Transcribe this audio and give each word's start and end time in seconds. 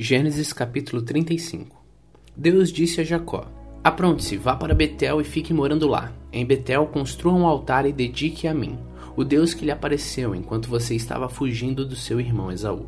Gênesis 0.00 0.52
capítulo 0.52 1.02
35 1.02 1.76
Deus 2.36 2.70
disse 2.72 3.00
a 3.00 3.04
Jacó: 3.04 3.50
Apronte-se, 3.82 4.36
vá 4.36 4.54
para 4.54 4.72
Betel 4.72 5.20
e 5.20 5.24
fique 5.24 5.52
morando 5.52 5.88
lá. 5.88 6.12
Em 6.32 6.46
Betel 6.46 6.86
construa 6.86 7.34
um 7.34 7.44
altar 7.44 7.84
e 7.84 7.92
dedique 7.92 8.46
a 8.46 8.54
mim, 8.54 8.78
o 9.16 9.24
Deus 9.24 9.54
que 9.54 9.64
lhe 9.64 9.72
apareceu 9.72 10.36
enquanto 10.36 10.68
você 10.68 10.94
estava 10.94 11.28
fugindo 11.28 11.84
do 11.84 11.96
seu 11.96 12.20
irmão 12.20 12.52
Esaú. 12.52 12.86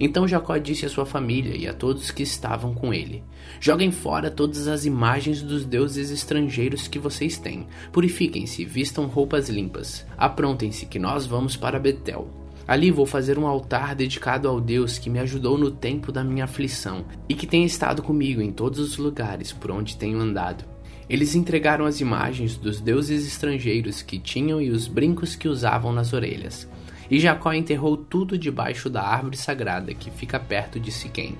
Então 0.00 0.26
Jacó 0.26 0.56
disse 0.56 0.86
à 0.86 0.88
sua 0.88 1.04
família 1.04 1.54
e 1.54 1.68
a 1.68 1.74
todos 1.74 2.10
que 2.10 2.22
estavam 2.22 2.72
com 2.72 2.94
ele: 2.94 3.22
Joguem 3.60 3.92
fora 3.92 4.30
todas 4.30 4.66
as 4.66 4.86
imagens 4.86 5.42
dos 5.42 5.66
deuses 5.66 6.10
estrangeiros 6.10 6.88
que 6.88 6.98
vocês 6.98 7.36
têm. 7.36 7.66
Purifiquem-se, 7.92 8.64
vistam 8.64 9.04
roupas 9.08 9.50
limpas. 9.50 10.06
Aprontem-se, 10.16 10.86
que 10.86 10.98
nós 10.98 11.26
vamos 11.26 11.54
para 11.54 11.78
Betel. 11.78 12.45
Ali 12.68 12.90
vou 12.90 13.06
fazer 13.06 13.38
um 13.38 13.46
altar 13.46 13.94
dedicado 13.94 14.48
ao 14.48 14.60
Deus 14.60 14.98
que 14.98 15.08
me 15.08 15.20
ajudou 15.20 15.56
no 15.56 15.70
tempo 15.70 16.10
da 16.10 16.24
minha 16.24 16.44
aflição 16.44 17.04
e 17.28 17.34
que 17.34 17.46
tem 17.46 17.64
estado 17.64 18.02
comigo 18.02 18.42
em 18.42 18.50
todos 18.50 18.80
os 18.80 18.96
lugares 18.96 19.52
por 19.52 19.70
onde 19.70 19.96
tenho 19.96 20.18
andado. 20.18 20.64
Eles 21.08 21.36
entregaram 21.36 21.84
as 21.84 22.00
imagens 22.00 22.56
dos 22.56 22.80
deuses 22.80 23.24
estrangeiros 23.24 24.02
que 24.02 24.18
tinham 24.18 24.60
e 24.60 24.70
os 24.70 24.88
brincos 24.88 25.36
que 25.36 25.46
usavam 25.46 25.92
nas 25.92 26.12
orelhas. 26.12 26.68
E 27.08 27.20
Jacó 27.20 27.52
enterrou 27.52 27.96
tudo 27.96 28.36
debaixo 28.36 28.90
da 28.90 29.02
árvore 29.02 29.36
sagrada 29.36 29.94
que 29.94 30.10
fica 30.10 30.40
perto 30.40 30.80
de 30.80 30.90
Siquém. 30.90 31.38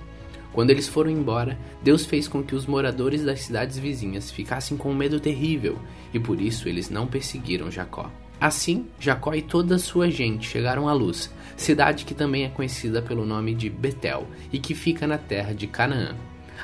Quando 0.52 0.70
eles 0.70 0.86
foram 0.86 1.10
embora, 1.10 1.58
Deus 1.82 2.06
fez 2.06 2.28
com 2.28 2.40
que 2.40 2.54
os 2.54 2.66
moradores 2.66 3.24
das 3.24 3.40
cidades 3.40 3.76
vizinhas 3.76 4.30
ficassem 4.30 4.76
com 4.76 4.92
um 4.92 4.96
medo 4.96 5.18
terrível, 5.18 5.76
e 6.14 6.20
por 6.20 6.40
isso 6.40 6.68
eles 6.68 6.88
não 6.88 7.08
perseguiram 7.08 7.68
Jacó. 7.68 8.10
Assim, 8.40 8.86
Jacó 9.00 9.34
e 9.34 9.42
toda 9.42 9.76
a 9.76 9.78
sua 9.78 10.10
gente 10.10 10.46
chegaram 10.46 10.88
à 10.88 10.92
luz, 10.92 11.32
cidade 11.56 12.04
que 12.04 12.14
também 12.14 12.44
é 12.44 12.48
conhecida 12.48 13.00
pelo 13.00 13.24
nome 13.24 13.54
de 13.54 13.70
Betel 13.70 14.26
e 14.52 14.58
que 14.58 14.74
fica 14.74 15.06
na 15.06 15.16
terra 15.16 15.54
de 15.54 15.66
Canaã. 15.66 16.14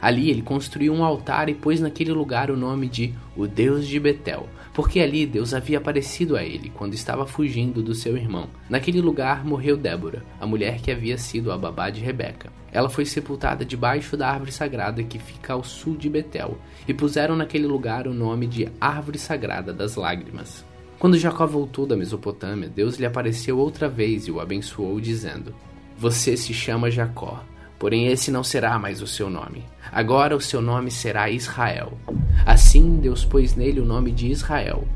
Ali 0.00 0.30
ele 0.30 0.42
construiu 0.42 0.92
um 0.92 1.04
altar 1.04 1.48
e 1.48 1.54
pôs 1.54 1.80
naquele 1.80 2.12
lugar 2.12 2.50
o 2.50 2.56
nome 2.56 2.88
de 2.88 3.14
o 3.36 3.46
Deus 3.46 3.86
de 3.86 4.00
Betel, 4.00 4.48
porque 4.74 5.00
ali 5.00 5.26
Deus 5.26 5.54
havia 5.54 5.78
aparecido 5.78 6.36
a 6.36 6.42
ele 6.42 6.70
quando 6.70 6.94
estava 6.94 7.26
fugindo 7.26 7.82
do 7.82 7.94
seu 7.94 8.16
irmão. 8.16 8.48
Naquele 8.68 9.00
lugar 9.00 9.44
morreu 9.44 9.76
Débora, 9.76 10.24
a 10.40 10.46
mulher 10.46 10.80
que 10.80 10.90
havia 10.90 11.16
sido 11.16 11.52
a 11.52 11.58
babá 11.58 11.88
de 11.88 12.00
Rebeca. 12.00 12.50
Ela 12.72 12.88
foi 12.88 13.04
sepultada 13.04 13.64
debaixo 13.64 14.16
da 14.16 14.28
árvore 14.28 14.50
sagrada 14.50 15.02
que 15.02 15.18
fica 15.18 15.52
ao 15.52 15.62
sul 15.62 15.96
de 15.96 16.08
Betel, 16.08 16.58
e 16.88 16.94
puseram 16.94 17.36
naquele 17.36 17.66
lugar 17.66 18.08
o 18.08 18.14
nome 18.14 18.46
de 18.46 18.68
Árvore 18.80 19.18
Sagrada 19.18 19.72
das 19.72 19.94
Lágrimas. 19.94 20.64
Quando 21.02 21.18
Jacó 21.18 21.44
voltou 21.48 21.84
da 21.84 21.96
Mesopotâmia, 21.96 22.68
Deus 22.68 22.94
lhe 22.96 23.04
apareceu 23.04 23.58
outra 23.58 23.88
vez 23.88 24.28
e 24.28 24.30
o 24.30 24.38
abençoou, 24.38 25.00
dizendo: 25.00 25.52
Você 25.98 26.36
se 26.36 26.54
chama 26.54 26.92
Jacó, 26.92 27.44
porém 27.76 28.06
esse 28.06 28.30
não 28.30 28.44
será 28.44 28.78
mais 28.78 29.02
o 29.02 29.06
seu 29.08 29.28
nome. 29.28 29.64
Agora 29.90 30.36
o 30.36 30.40
seu 30.40 30.62
nome 30.62 30.92
será 30.92 31.28
Israel. 31.28 31.98
Assim 32.46 33.00
Deus 33.00 33.24
pôs 33.24 33.56
nele 33.56 33.80
o 33.80 33.84
nome 33.84 34.12
de 34.12 34.28
Israel. 34.28 34.86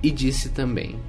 E 0.00 0.08
disse 0.12 0.50
também: 0.50 1.00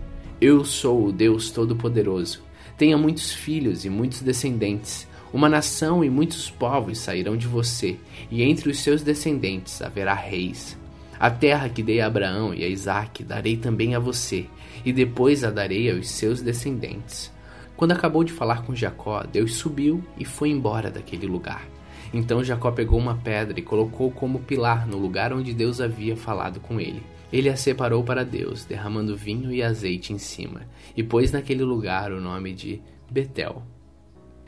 Eu 0.41 0.65
sou 0.65 1.05
o 1.05 1.11
Deus 1.11 1.51
Todo-Poderoso. 1.51 2.41
Tenha 2.75 2.97
muitos 2.97 3.31
filhos 3.31 3.85
e 3.85 3.91
muitos 3.91 4.23
descendentes. 4.23 5.07
Uma 5.31 5.47
nação 5.47 6.03
e 6.03 6.09
muitos 6.09 6.49
povos 6.49 6.97
sairão 6.97 7.37
de 7.37 7.45
você, 7.45 7.95
e 8.31 8.41
entre 8.41 8.71
os 8.71 8.79
seus 8.79 9.03
descendentes 9.03 9.83
haverá 9.83 10.15
reis. 10.15 10.75
A 11.19 11.31
terra 11.31 11.69
que 11.69 11.81
dei 11.81 11.99
a 11.99 12.07
Abraão 12.07 12.53
e 12.53 12.63
a 12.63 12.67
Isaque 12.67 13.23
darei 13.23 13.57
também 13.57 13.95
a 13.95 13.99
você, 13.99 14.45
e 14.85 14.93
depois 14.93 15.43
a 15.43 15.49
darei 15.49 15.91
aos 15.91 16.09
seus 16.09 16.41
descendentes. 16.41 17.33
Quando 17.75 17.91
acabou 17.91 18.23
de 18.23 18.33
falar 18.33 18.63
com 18.63 18.75
Jacó, 18.75 19.23
Deus 19.23 19.55
subiu 19.55 20.03
e 20.17 20.25
foi 20.25 20.49
embora 20.49 20.89
daquele 20.89 21.27
lugar. 21.27 21.67
Então 22.13 22.43
Jacó 22.43 22.71
pegou 22.71 22.99
uma 22.99 23.15
pedra 23.15 23.59
e 23.59 23.63
colocou 23.63 24.11
como 24.11 24.39
pilar 24.39 24.87
no 24.87 24.97
lugar 24.97 25.33
onde 25.33 25.53
Deus 25.53 25.81
havia 25.81 26.15
falado 26.15 26.59
com 26.59 26.79
ele. 26.79 27.03
Ele 27.31 27.49
a 27.49 27.57
separou 27.57 28.03
para 28.03 28.23
Deus, 28.23 28.63
derramando 28.63 29.17
vinho 29.17 29.51
e 29.51 29.61
azeite 29.61 30.13
em 30.13 30.17
cima, 30.17 30.61
e 30.95 31.03
pôs 31.03 31.31
naquele 31.31 31.63
lugar 31.63 32.11
o 32.11 32.21
nome 32.21 32.53
de 32.53 32.81
Betel, 33.11 33.61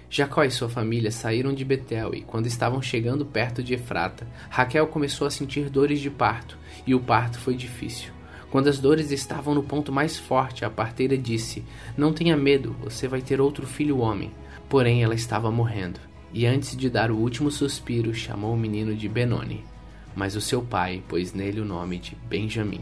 Jacó 0.10 0.44
e 0.44 0.50
sua 0.50 0.68
família 0.68 1.12
saíram 1.12 1.54
de 1.54 1.64
Betel 1.64 2.16
e, 2.16 2.22
quando 2.22 2.48
estavam 2.48 2.82
chegando 2.82 3.24
perto 3.24 3.62
de 3.62 3.76
Efrata, 3.76 4.28
Raquel 4.50 4.88
começou 4.88 5.28
a 5.28 5.32
sentir 5.32 5.70
dores 5.70 6.00
de 6.00 6.10
parto, 6.10 6.58
e 6.86 6.96
o 6.96 7.00
parto 7.00 7.40
foi 7.40 7.56
difícil. 7.56 8.12
Quando 8.50 8.68
as 8.68 8.80
dores 8.80 9.12
estavam 9.12 9.54
no 9.54 9.62
ponto 9.62 9.92
mais 9.92 10.18
forte, 10.18 10.66
a 10.66 10.70
parteira 10.70 11.16
disse: 11.16 11.64
Não 11.96 12.12
tenha 12.12 12.36
medo, 12.36 12.76
você 12.82 13.08
vai 13.08 13.22
ter 13.22 13.40
outro 13.40 13.68
filho 13.68 14.00
homem. 14.00 14.32
Porém, 14.68 15.04
ela 15.04 15.14
estava 15.14 15.52
morrendo, 15.52 16.00
e 16.34 16.48
antes 16.48 16.76
de 16.76 16.90
dar 16.90 17.12
o 17.12 17.18
último 17.18 17.52
suspiro, 17.52 18.12
chamou 18.12 18.56
o 18.56 18.58
menino 18.58 18.96
de 18.96 19.08
Benoni. 19.08 19.64
Mas 20.16 20.36
o 20.36 20.42
seu 20.42 20.64
pai 20.64 21.04
pôs 21.08 21.34
nele 21.34 21.62
o 21.62 21.66
nome 21.66 22.00
de 22.00 22.16
Benjamim. 22.28 22.82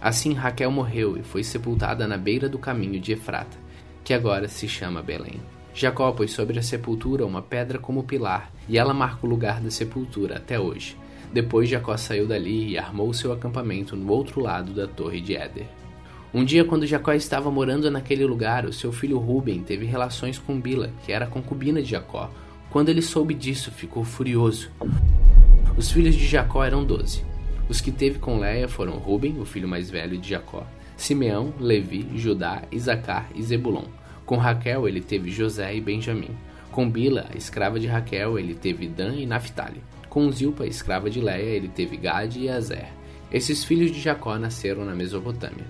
Assim 0.00 0.32
Raquel 0.32 0.72
morreu 0.72 1.16
e 1.16 1.22
foi 1.22 1.44
sepultada 1.44 2.06
na 2.08 2.16
beira 2.16 2.48
do 2.48 2.58
caminho 2.58 3.00
de 3.00 3.12
Efrata, 3.12 3.56
que 4.02 4.12
agora 4.12 4.48
se 4.48 4.68
chama 4.68 5.02
Belém. 5.02 5.40
Jacó 5.80 6.10
pôs 6.10 6.32
sobre 6.32 6.58
a 6.58 6.62
sepultura 6.62 7.24
uma 7.24 7.40
pedra 7.40 7.78
como 7.78 8.02
pilar, 8.02 8.50
e 8.68 8.76
ela 8.76 8.92
marca 8.92 9.24
o 9.24 9.30
lugar 9.30 9.60
da 9.60 9.70
sepultura 9.70 10.36
até 10.36 10.58
hoje. 10.58 10.96
Depois 11.32 11.68
Jacó 11.68 11.96
saiu 11.96 12.26
dali 12.26 12.70
e 12.70 12.78
armou 12.78 13.12
seu 13.14 13.32
acampamento 13.32 13.94
no 13.94 14.10
outro 14.10 14.40
lado 14.40 14.72
da 14.72 14.88
torre 14.88 15.20
de 15.20 15.36
Éder. 15.36 15.66
Um 16.34 16.44
dia, 16.44 16.64
quando 16.64 16.86
Jacó 16.86 17.12
estava 17.12 17.48
morando 17.48 17.88
naquele 17.90 18.26
lugar, 18.26 18.66
o 18.66 18.72
seu 18.72 18.90
filho 18.90 19.18
Ruben 19.18 19.62
teve 19.62 19.86
relações 19.86 20.36
com 20.36 20.60
Bila, 20.60 20.90
que 21.06 21.12
era 21.12 21.28
concubina 21.28 21.80
de 21.80 21.90
Jacó. 21.90 22.28
Quando 22.70 22.88
ele 22.88 23.00
soube 23.00 23.32
disso, 23.32 23.70
ficou 23.70 24.02
furioso. 24.02 24.70
Os 25.76 25.92
filhos 25.92 26.16
de 26.16 26.26
Jacó 26.26 26.64
eram 26.64 26.84
doze. 26.84 27.24
Os 27.68 27.80
que 27.80 27.92
teve 27.92 28.18
com 28.18 28.40
Leia 28.40 28.66
foram 28.66 28.94
Ruben, 28.94 29.38
o 29.38 29.44
filho 29.44 29.68
mais 29.68 29.88
velho 29.88 30.18
de 30.18 30.30
Jacó, 30.30 30.66
Simeão, 30.96 31.54
Levi, 31.60 32.08
Judá, 32.16 32.62
Isacar 32.72 33.28
e 33.34 33.42
Zebulon. 33.42 33.84
Com 34.28 34.36
Raquel 34.36 34.86
ele 34.86 35.00
teve 35.00 35.30
José 35.30 35.74
e 35.74 35.80
Benjamim. 35.80 36.36
Com 36.70 36.90
Bila, 36.90 37.24
a 37.32 37.36
escrava 37.38 37.80
de 37.80 37.86
Raquel, 37.86 38.38
ele 38.38 38.54
teve 38.54 38.86
Dan 38.86 39.14
e 39.14 39.24
Naphtali. 39.24 39.82
Com 40.06 40.30
Zilpa, 40.30 40.66
escrava 40.66 41.08
de 41.08 41.18
Leia, 41.18 41.56
ele 41.56 41.68
teve 41.68 41.96
Gade 41.96 42.40
e 42.40 42.50
Azer. 42.50 42.88
Esses 43.32 43.64
filhos 43.64 43.90
de 43.90 43.98
Jacó 43.98 44.38
nasceram 44.38 44.84
na 44.84 44.94
Mesopotâmia. 44.94 45.64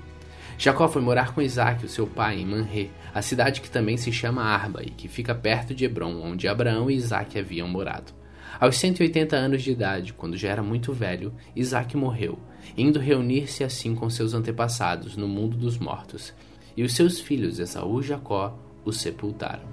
Jacó 0.59 0.89
foi 0.89 1.01
morar 1.01 1.33
com 1.33 1.41
Isaac, 1.41 1.87
o 1.87 1.89
seu 1.89 2.05
pai, 2.05 2.41
em 2.41 2.47
Manré, 2.47 2.89
a 3.15 3.23
cidade 3.23 3.61
que 3.61 3.71
também 3.71 3.97
se 3.97 4.11
chama 4.11 4.43
Arba 4.43 4.83
e 4.83 4.91
que 4.91 5.07
fica 5.07 5.37
perto 5.37 5.73
de 5.73 5.85
Hebron, 5.85 6.21
onde 6.21 6.49
Abraão 6.49 6.91
e 6.91 6.97
Isaac 6.97 7.39
haviam 7.39 7.69
morado. 7.69 8.13
Aos 8.59 8.77
180 8.77 9.37
anos 9.37 9.63
de 9.63 9.71
idade, 9.71 10.13
quando 10.13 10.37
já 10.37 10.49
era 10.49 10.65
muito 10.65 10.93
velho, 10.93 11.33
Isaac 11.55 11.97
morreu, 11.97 12.41
indo 12.77 12.99
reunir-se 12.99 13.63
assim 13.63 13.95
com 13.95 14.11
seus 14.11 14.35
antepassados 14.35 15.17
no 15.17 15.29
mundo 15.29 15.57
dos 15.57 15.79
mortos, 15.79 16.35
e 16.79 16.85
os 16.85 16.95
seus 16.95 17.19
filhos 17.19 17.59
Esaú 17.59 17.99
e 17.99 18.05
Jacó 18.05 18.57
o 18.85 18.93
sepultaram. 18.93 19.67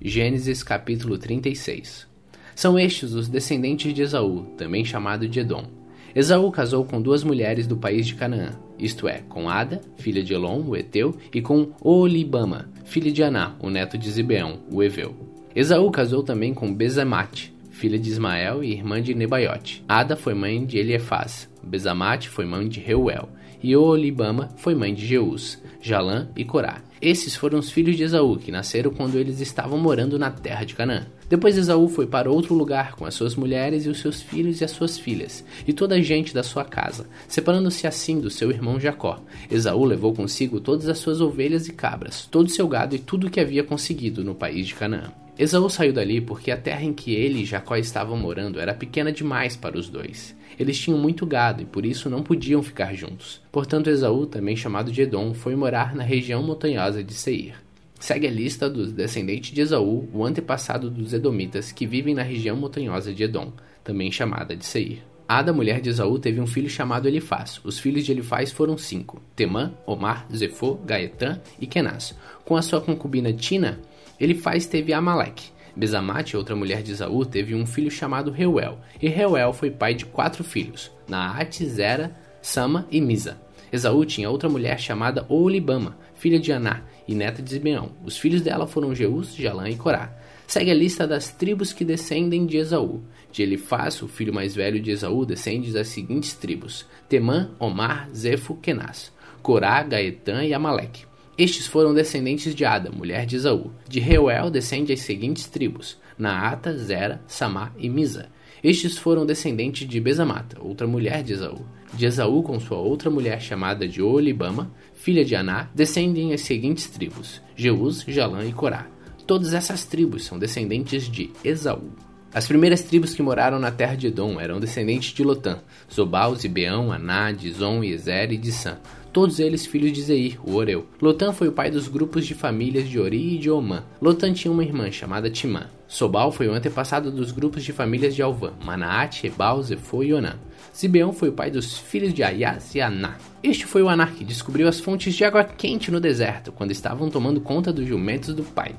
Gênesis 0.00 0.62
capítulo 0.62 1.18
36 1.18 2.08
São 2.56 2.78
estes 2.78 3.12
os 3.12 3.28
descendentes 3.28 3.92
de 3.92 4.00
Esaú, 4.00 4.46
também 4.56 4.86
chamado 4.86 5.28
de 5.28 5.40
Edom. 5.40 5.66
Esaú 6.14 6.50
casou 6.50 6.82
com 6.82 7.02
duas 7.02 7.22
mulheres 7.22 7.66
do 7.66 7.76
país 7.76 8.06
de 8.06 8.14
Canaã, 8.14 8.58
isto 8.78 9.06
é, 9.06 9.18
com 9.28 9.50
Ada, 9.50 9.82
filha 9.98 10.24
de 10.24 10.32
Elon, 10.32 10.62
o 10.62 10.74
Eteu, 10.74 11.14
e 11.30 11.42
com 11.42 11.72
Olibama, 11.82 12.70
filha 12.86 13.12
de 13.12 13.22
Aná, 13.22 13.54
o 13.60 13.68
neto 13.68 13.98
de 13.98 14.10
Zibeão, 14.10 14.60
o 14.72 14.82
Eveu. 14.82 15.14
Esaú 15.54 15.90
casou 15.90 16.22
também 16.22 16.54
com 16.54 16.72
Bezemate, 16.72 17.51
filha 17.82 17.98
de 17.98 18.08
Ismael 18.08 18.62
e 18.62 18.70
irmã 18.70 19.02
de 19.02 19.12
Nebaiote. 19.12 19.84
Ada 19.88 20.14
foi 20.14 20.34
mãe 20.34 20.64
de 20.64 20.78
Eliefaz, 20.78 21.50
Bezamate 21.60 22.28
foi 22.28 22.46
mãe 22.46 22.68
de 22.68 22.78
Reuel, 22.78 23.28
e 23.60 23.74
Olibama 23.74 24.50
foi 24.56 24.72
mãe 24.72 24.94
de 24.94 25.04
Jeus, 25.04 25.58
Jalã 25.80 26.28
e 26.36 26.44
Corá. 26.44 26.80
Esses 27.00 27.34
foram 27.34 27.58
os 27.58 27.72
filhos 27.72 27.96
de 27.96 28.04
Esaú, 28.04 28.36
que 28.38 28.52
nasceram 28.52 28.92
quando 28.92 29.18
eles 29.18 29.40
estavam 29.40 29.78
morando 29.78 30.16
na 30.16 30.30
terra 30.30 30.64
de 30.64 30.76
Canaã. 30.76 31.08
Depois 31.28 31.58
Esaú 31.58 31.88
foi 31.88 32.06
para 32.06 32.30
outro 32.30 32.54
lugar 32.54 32.94
com 32.94 33.04
as 33.04 33.14
suas 33.14 33.34
mulheres 33.34 33.84
e 33.84 33.88
os 33.88 33.98
seus 33.98 34.22
filhos 34.22 34.60
e 34.60 34.64
as 34.64 34.70
suas 34.70 34.96
filhas, 34.96 35.44
e 35.66 35.72
toda 35.72 35.96
a 35.96 36.00
gente 36.00 36.32
da 36.32 36.44
sua 36.44 36.64
casa, 36.64 37.08
separando-se 37.26 37.84
assim 37.84 38.20
do 38.20 38.30
seu 38.30 38.52
irmão 38.52 38.78
Jacó. 38.78 39.20
Esaú 39.50 39.84
levou 39.84 40.14
consigo 40.14 40.60
todas 40.60 40.88
as 40.88 40.98
suas 40.98 41.20
ovelhas 41.20 41.66
e 41.66 41.72
cabras, 41.72 42.28
todo 42.30 42.46
o 42.46 42.50
seu 42.50 42.68
gado 42.68 42.94
e 42.94 43.00
tudo 43.00 43.26
o 43.26 43.30
que 43.30 43.40
havia 43.40 43.64
conseguido 43.64 44.22
no 44.22 44.36
país 44.36 44.68
de 44.68 44.76
Canaã. 44.76 45.10
Esaú 45.38 45.70
saiu 45.70 45.92
dali 45.92 46.20
porque 46.20 46.50
a 46.50 46.56
terra 46.56 46.82
em 46.82 46.92
que 46.92 47.14
ele 47.14 47.40
e 47.40 47.44
Jacó 47.44 47.76
estavam 47.76 48.16
morando 48.16 48.60
era 48.60 48.74
pequena 48.74 49.10
demais 49.10 49.56
para 49.56 49.78
os 49.78 49.88
dois. 49.88 50.36
Eles 50.58 50.78
tinham 50.78 50.98
muito 50.98 51.24
gado 51.24 51.62
e 51.62 51.66
por 51.66 51.86
isso 51.86 52.10
não 52.10 52.22
podiam 52.22 52.62
ficar 52.62 52.94
juntos. 52.94 53.40
Portanto, 53.50 53.88
Esaú, 53.88 54.26
também 54.26 54.54
chamado 54.54 54.92
de 54.92 55.02
Edom, 55.02 55.32
foi 55.32 55.56
morar 55.56 55.94
na 55.94 56.02
região 56.02 56.42
montanhosa 56.42 57.02
de 57.02 57.14
Seir. 57.14 57.54
Segue 57.98 58.26
a 58.26 58.30
lista 58.30 58.68
dos 58.68 58.92
descendentes 58.92 59.52
de 59.52 59.60
Esaú, 59.60 60.08
o 60.12 60.24
antepassado 60.24 60.90
dos 60.90 61.14
Edomitas 61.14 61.72
que 61.72 61.86
vivem 61.86 62.14
na 62.14 62.22
região 62.22 62.56
montanhosa 62.56 63.14
de 63.14 63.22
Edom, 63.22 63.52
também 63.82 64.12
chamada 64.12 64.54
de 64.54 64.66
Seir. 64.66 65.02
Ada, 65.26 65.52
mulher 65.52 65.80
de 65.80 65.88
Esaú, 65.88 66.18
teve 66.18 66.40
um 66.40 66.46
filho 66.46 66.68
chamado 66.68 67.08
Elifaz. 67.08 67.58
Os 67.64 67.78
filhos 67.78 68.04
de 68.04 68.12
Elifaz 68.12 68.52
foram 68.52 68.76
cinco: 68.76 69.22
Temã, 69.34 69.72
Omar, 69.86 70.26
Zefô, 70.34 70.74
Gaetã 70.74 71.40
e 71.58 71.66
Kenaz. 71.66 72.14
Com 72.44 72.54
a 72.54 72.60
sua 72.60 72.82
concubina 72.82 73.32
Tina, 73.32 73.80
Elifaz 74.20 74.66
teve 74.66 74.92
Amaleque. 74.92 75.50
Bezamate, 75.74 76.36
outra 76.36 76.54
mulher 76.54 76.82
de 76.82 76.92
Esaú, 76.92 77.24
teve 77.24 77.54
um 77.54 77.64
filho 77.64 77.90
chamado 77.90 78.30
Reuel. 78.30 78.78
E 79.00 79.08
Reuel 79.08 79.52
foi 79.52 79.70
pai 79.70 79.94
de 79.94 80.04
quatro 80.04 80.44
filhos: 80.44 80.90
Naate, 81.08 81.66
Zera, 81.66 82.14
Sama 82.42 82.86
e 82.90 83.00
Misa. 83.00 83.40
Esaú 83.72 84.04
tinha 84.04 84.28
outra 84.28 84.50
mulher 84.50 84.78
chamada 84.78 85.24
Olibama, 85.30 85.96
filha 86.14 86.38
de 86.38 86.52
Aná 86.52 86.82
e 87.08 87.14
neta 87.14 87.40
de 87.40 87.50
Zibeão. 87.50 87.92
Os 88.04 88.18
filhos 88.18 88.42
dela 88.42 88.66
foram 88.66 88.94
Jeus, 88.94 89.34
Jalã 89.34 89.68
e 89.68 89.76
Corá. 89.76 90.14
Segue 90.46 90.70
a 90.70 90.74
lista 90.74 91.06
das 91.06 91.30
tribos 91.30 91.72
que 91.72 91.84
descendem 91.84 92.44
de 92.44 92.58
Esaú. 92.58 93.02
De 93.30 93.42
Elifaz, 93.42 94.02
o 94.02 94.08
filho 94.08 94.34
mais 94.34 94.54
velho 94.54 94.78
de 94.78 94.90
Esaú, 94.90 95.24
descende 95.24 95.72
das 95.72 95.88
seguintes 95.88 96.34
tribos: 96.34 96.84
Temã, 97.08 97.50
Omar, 97.58 98.10
Zefo, 98.14 98.56
Kenaz, 98.56 99.10
Corá, 99.42 99.82
Gaetã 99.82 100.44
e 100.44 100.52
Amaleque. 100.52 101.06
Estes 101.36 101.66
foram 101.66 101.94
descendentes 101.94 102.54
de 102.54 102.62
Ada, 102.62 102.90
mulher 102.90 103.24
de 103.24 103.36
Esaú. 103.36 103.72
De 103.88 103.98
Reuel 103.98 104.50
descende 104.50 104.92
as 104.92 105.00
seguintes 105.00 105.46
tribos: 105.46 105.98
Naata, 106.18 106.76
Zera, 106.76 107.22
Samá 107.26 107.72
e 107.78 107.88
Misa. 107.88 108.28
Estes 108.62 108.98
foram 108.98 109.24
descendentes 109.24 109.88
de 109.88 109.98
Bezamata, 109.98 110.58
outra 110.60 110.86
mulher 110.86 111.22
de 111.22 111.32
Esaú. 111.32 111.64
De 111.94 112.04
Esaú, 112.04 112.42
com 112.42 112.60
sua 112.60 112.76
outra 112.76 113.08
mulher 113.08 113.40
chamada 113.40 113.88
de 113.88 114.02
Olibama, 114.02 114.70
filha 114.92 115.24
de 115.24 115.34
Aná, 115.34 115.70
descendem 115.74 116.34
as 116.34 116.42
seguintes 116.42 116.86
tribos: 116.88 117.40
Jeus, 117.56 118.04
Jalã 118.06 118.44
e 118.44 118.52
Corá. 118.52 118.86
Todas 119.26 119.54
essas 119.54 119.86
tribos 119.86 120.26
são 120.26 120.38
descendentes 120.38 121.08
de 121.08 121.30
Esaú. 121.42 121.92
As 122.34 122.46
primeiras 122.46 122.82
tribos 122.82 123.14
que 123.14 123.22
moraram 123.22 123.58
na 123.58 123.70
terra 123.70 123.94
de 123.94 124.06
Edom 124.06 124.38
eram 124.38 124.60
descendentes 124.60 125.14
de 125.14 125.22
Lotã, 125.22 125.60
Zobal, 125.92 126.34
Zibeão, 126.34 126.92
Aná, 126.92 127.30
Dizon, 127.30 127.84
Ezer 127.84 128.32
e 128.32 128.38
Dissan 128.38 128.78
todos 129.12 129.38
eles 129.38 129.66
filhos 129.66 129.92
de 129.92 130.02
Zeir, 130.02 130.38
o 130.42 130.54
Oreu. 130.54 130.86
Lotan 131.00 131.32
foi 131.32 131.48
o 131.48 131.52
pai 131.52 131.70
dos 131.70 131.86
grupos 131.86 132.26
de 132.26 132.34
famílias 132.34 132.88
de 132.88 132.98
Ori 132.98 133.34
e 133.34 133.38
de 133.38 133.50
Omã. 133.50 133.84
Lotan 134.00 134.32
tinha 134.32 134.50
uma 134.50 134.64
irmã 134.64 134.90
chamada 134.90 135.30
Timã. 135.30 135.66
Sobal 135.86 136.32
foi 136.32 136.48
o 136.48 136.54
antepassado 136.54 137.10
dos 137.10 137.30
grupos 137.30 137.62
de 137.62 137.72
famílias 137.72 138.14
de 138.14 138.22
Alvã, 138.22 138.52
Manaat, 138.64 139.26
Ebal, 139.26 139.62
Zefô 139.62 140.02
e 140.02 140.14
Onã. 140.14 140.36
Zibeão 140.74 141.12
foi 141.12 141.28
o 141.28 141.34
pai 141.34 141.50
dos 141.50 141.76
filhos 141.76 142.14
de 142.14 142.22
Ayas 142.22 142.74
e 142.74 142.80
Aná. 142.80 143.18
Este 143.42 143.66
foi 143.66 143.82
o 143.82 143.90
Aná 143.90 144.06
que 144.06 144.24
descobriu 144.24 144.66
as 144.66 144.80
fontes 144.80 145.14
de 145.14 145.22
água 145.22 145.44
quente 145.44 145.90
no 145.90 146.00
deserto, 146.00 146.50
quando 146.50 146.70
estavam 146.70 147.10
tomando 147.10 147.42
conta 147.42 147.70
dos 147.70 147.86
jumentos 147.86 148.34
do 148.34 148.42
pai. 148.42 148.74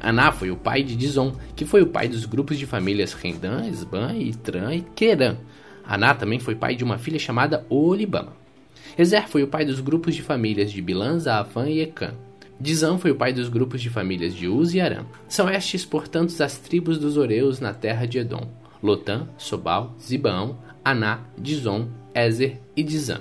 Aná 0.00 0.32
foi 0.32 0.50
o 0.50 0.56
pai 0.56 0.82
de 0.82 0.96
Dizon, 0.96 1.34
que 1.54 1.66
foi 1.66 1.82
o 1.82 1.88
pai 1.88 2.08
dos 2.08 2.24
grupos 2.24 2.58
de 2.58 2.64
famílias 2.64 3.12
Rendã, 3.12 3.66
Esban, 3.66 4.14
Itran 4.16 4.74
e 4.74 4.80
Querã. 4.80 5.36
Aná 5.84 6.14
também 6.14 6.38
foi 6.38 6.54
pai 6.54 6.74
de 6.74 6.84
uma 6.84 6.96
filha 6.96 7.18
chamada 7.18 7.66
Olibama. 7.68 8.45
Ezer 8.98 9.28
foi 9.28 9.42
o 9.42 9.48
pai 9.48 9.62
dos 9.62 9.80
grupos 9.80 10.14
de 10.14 10.22
famílias 10.22 10.72
de 10.72 10.80
Bilã, 10.80 11.18
Zaafã 11.18 11.68
e 11.68 11.80
Ecã. 11.80 12.14
Dizan 12.58 12.96
foi 12.96 13.10
o 13.10 13.14
pai 13.14 13.30
dos 13.30 13.50
grupos 13.50 13.82
de 13.82 13.90
famílias 13.90 14.34
de 14.34 14.48
Uz 14.48 14.72
e 14.72 14.80
Aram. 14.80 15.04
São 15.28 15.50
estes, 15.50 15.84
portanto, 15.84 16.32
as 16.42 16.56
tribos 16.56 16.98
dos 16.98 17.18
Oreus 17.18 17.60
na 17.60 17.74
terra 17.74 18.06
de 18.06 18.18
Edom: 18.18 18.48
Lotã, 18.82 19.28
Sobal, 19.36 19.94
Zibaão, 20.00 20.56
Aná, 20.82 21.20
Dizon, 21.36 21.88
Ezer 22.14 22.58
e 22.74 22.82
Dizan. 22.82 23.20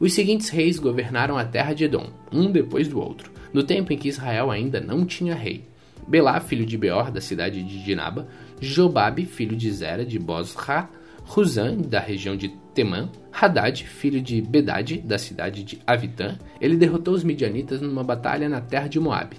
Os 0.00 0.12
seguintes 0.12 0.48
reis 0.48 0.80
governaram 0.80 1.38
a 1.38 1.44
terra 1.44 1.72
de 1.72 1.84
Edom, 1.84 2.10
um 2.32 2.50
depois 2.50 2.88
do 2.88 3.00
outro, 3.00 3.30
no 3.52 3.62
tempo 3.62 3.92
em 3.92 3.96
que 3.96 4.08
Israel 4.08 4.50
ainda 4.50 4.80
não 4.80 5.06
tinha 5.06 5.36
rei. 5.36 5.64
Belá, 6.08 6.40
filho 6.40 6.66
de 6.66 6.76
Beor, 6.76 7.12
da 7.12 7.20
cidade 7.20 7.62
de 7.62 7.84
Dinaba, 7.84 8.26
Jobabe, 8.60 9.24
filho 9.24 9.54
de 9.54 9.70
Zera, 9.70 10.04
de 10.04 10.18
Bosra, 10.18 10.90
Huzan, 11.24 11.76
da 11.78 12.00
região 12.00 12.36
de 12.36 12.48
Temã, 12.74 13.10
Haddad, 13.32 13.84
filho 13.84 14.20
de 14.20 14.40
Bedad, 14.40 14.98
da 14.98 15.18
cidade 15.18 15.62
de 15.62 15.78
Avitã, 15.86 16.38
ele 16.60 16.76
derrotou 16.76 17.14
os 17.14 17.24
midianitas 17.24 17.80
numa 17.80 18.02
batalha 18.02 18.48
na 18.48 18.60
terra 18.60 18.88
de 18.88 18.98
Moabe. 19.00 19.36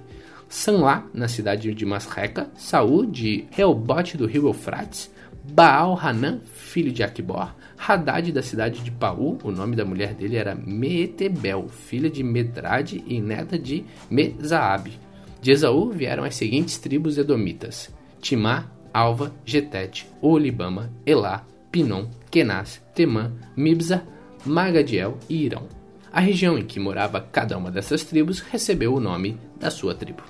Sanlá, 0.47 1.07
na 1.13 1.27
cidade 1.27 1.73
de 1.73 1.85
Masreca, 1.85 2.49
Saul, 2.55 3.05
de 3.05 3.45
Reobote 3.51 4.17
do 4.17 4.27
rio 4.27 4.47
Eufrates, 4.47 5.11
Baal 5.51 5.99
Hanan, 5.99 6.39
filho 6.53 6.91
de 6.91 7.03
Aquibor, 7.03 7.53
Haddad 7.77 8.31
da 8.31 8.41
cidade 8.41 8.81
de 8.81 8.91
Paú, 8.91 9.37
o 9.43 9.51
nome 9.51 9.75
da 9.75 9.83
mulher 9.83 10.13
dele 10.13 10.37
era 10.37 10.55
Meetebel, 10.55 11.67
filha 11.67 12.09
de 12.09 12.23
Medrad 12.23 13.03
e 13.05 13.19
neta 13.19 13.59
de 13.59 13.83
Mezaabe. 14.09 14.99
De 15.41 15.51
Esaú 15.51 15.89
vieram 15.89 16.23
as 16.23 16.35
seguintes 16.35 16.77
tribos 16.77 17.17
edomitas: 17.17 17.89
Timá, 18.21 18.71
Alva, 18.93 19.33
Getete, 19.43 20.07
Olibama, 20.21 20.89
Elá, 21.05 21.45
Pinom, 21.73 22.05
Kenaz, 22.29 22.79
Temã, 22.93 23.31
Mibza, 23.57 24.03
Magadiel 24.45 25.17
e 25.27 25.43
Irão. 25.43 25.67
A 26.11 26.19
região 26.19 26.55
em 26.55 26.63
que 26.63 26.79
morava 26.79 27.19
cada 27.19 27.57
uma 27.57 27.71
dessas 27.71 28.03
tribos 28.03 28.41
recebeu 28.41 28.93
o 28.93 28.99
nome 28.99 29.39
da 29.59 29.71
sua 29.71 29.95
tribo. 29.95 30.21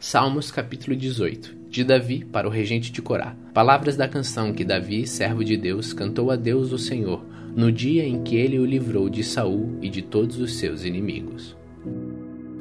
Salmos 0.00 0.50
capítulo 0.50 0.96
18 0.96 1.54
De 1.68 1.84
Davi 1.84 2.24
para 2.24 2.48
o 2.48 2.50
regente 2.50 2.90
de 2.90 3.02
Corá. 3.02 3.36
Palavras 3.52 3.94
da 3.94 4.08
canção 4.08 4.54
que 4.54 4.64
Davi, 4.64 5.06
servo 5.06 5.44
de 5.44 5.58
Deus, 5.58 5.92
cantou 5.92 6.30
a 6.30 6.36
Deus 6.36 6.72
o 6.72 6.78
Senhor 6.78 7.35
no 7.56 7.72
dia 7.72 8.06
em 8.06 8.22
que 8.22 8.36
ele 8.36 8.58
o 8.58 8.66
livrou 8.66 9.08
de 9.08 9.24
Saul 9.24 9.78
e 9.80 9.88
de 9.88 10.02
todos 10.02 10.38
os 10.38 10.58
seus 10.58 10.84
inimigos. 10.84 11.56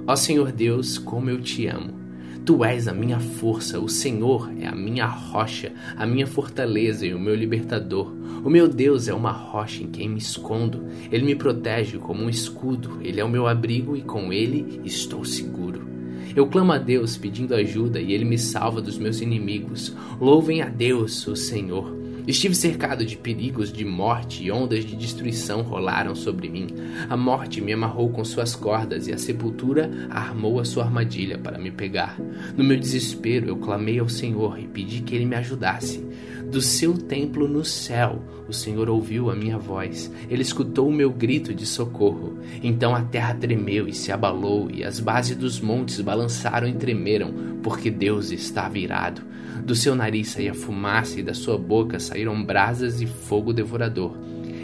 Ó 0.07 0.15
Senhor 0.15 0.53
Deus, 0.53 0.97
como 0.97 1.29
eu 1.29 1.41
te 1.41 1.67
amo. 1.67 1.93
Tu 2.45 2.63
és 2.63 2.87
a 2.87 2.93
minha 2.93 3.19
força, 3.19 3.77
o 3.79 3.89
Senhor 3.89 4.49
é 4.57 4.67
a 4.67 4.75
minha 4.75 5.05
rocha, 5.05 5.73
a 5.97 6.05
minha 6.05 6.25
fortaleza 6.25 7.05
e 7.05 7.13
o 7.13 7.19
meu 7.19 7.35
libertador. 7.35 8.13
O 8.43 8.49
meu 8.49 8.69
Deus 8.69 9.09
é 9.09 9.13
uma 9.13 9.31
rocha 9.31 9.83
em 9.83 9.87
quem 9.87 10.07
me 10.07 10.19
escondo. 10.19 10.85
Ele 11.11 11.25
me 11.25 11.35
protege 11.35 11.97
como 11.97 12.23
um 12.23 12.29
escudo, 12.29 12.99
ele 13.01 13.19
é 13.19 13.25
o 13.25 13.29
meu 13.29 13.47
abrigo 13.47 13.97
e 13.97 14.01
com 14.01 14.31
ele 14.31 14.79
estou 14.85 15.25
seguro. 15.25 15.64
Eu 16.35 16.45
clamo 16.47 16.73
a 16.73 16.77
Deus 16.77 17.15
pedindo 17.15 17.55
ajuda 17.55 18.01
e 18.01 18.11
ele 18.11 18.25
me 18.25 18.37
salva 18.37 18.81
dos 18.81 18.97
meus 18.97 19.21
inimigos. 19.21 19.95
Louvem 20.19 20.61
a 20.61 20.67
Deus, 20.67 21.25
o 21.27 21.35
Senhor. 21.35 21.95
Estive 22.27 22.53
cercado 22.55 23.05
de 23.05 23.15
perigos 23.15 23.71
de 23.71 23.85
morte 23.85 24.43
e 24.43 24.51
ondas 24.51 24.83
de 24.83 24.97
destruição 24.97 25.61
rolaram 25.61 26.13
sobre 26.13 26.49
mim. 26.49 26.67
A 27.07 27.15
morte 27.15 27.61
me 27.61 27.71
amarrou 27.71 28.09
com 28.09 28.25
suas 28.25 28.53
cordas 28.53 29.07
e 29.07 29.13
a 29.13 29.17
sepultura 29.17 29.89
armou 30.09 30.59
a 30.59 30.65
sua 30.65 30.83
armadilha 30.83 31.37
para 31.37 31.57
me 31.57 31.71
pegar. 31.71 32.19
No 32.57 32.65
meu 32.65 32.77
desespero, 32.77 33.47
eu 33.47 33.55
clamei 33.55 33.99
ao 33.99 34.09
Senhor 34.09 34.59
e 34.59 34.67
pedi 34.67 35.03
que 35.03 35.15
ele 35.15 35.25
me 35.25 35.35
ajudasse. 35.35 36.03
Do 36.51 36.61
seu 36.61 36.93
templo 36.93 37.47
no 37.47 37.65
céu, 37.65 38.21
o 38.47 38.53
Senhor 38.53 38.89
ouviu 38.89 39.29
a 39.29 39.35
minha 39.35 39.57
voz. 39.57 40.11
Ele 40.29 40.41
escutou 40.41 40.87
o 40.87 40.93
meu 40.93 41.09
grito 41.11 41.53
de 41.53 41.65
socorro. 41.65 42.37
Então 42.61 42.95
a 42.95 43.01
terra 43.01 43.33
tremeu 43.33 43.87
e 43.87 43.93
se 43.93 44.11
abalou, 44.11 44.69
e 44.71 44.83
as 44.83 44.99
bases 44.99 45.35
dos 45.35 45.59
montes 45.59 45.99
balançaram 46.01 46.67
e 46.67 46.73
tremeram, 46.73 47.33
porque 47.63 47.89
Deus 47.89 48.31
estava 48.31 48.77
irado. 48.77 49.21
Do 49.65 49.75
seu 49.75 49.95
nariz 49.95 50.29
saía 50.29 50.53
fumaça 50.53 51.19
e 51.19 51.23
da 51.23 51.33
sua 51.33 51.57
boca 51.57 51.99
saíram 51.99 52.43
brasas 52.43 53.01
e 53.01 53.07
fogo 53.07 53.51
devorador. 53.51 54.15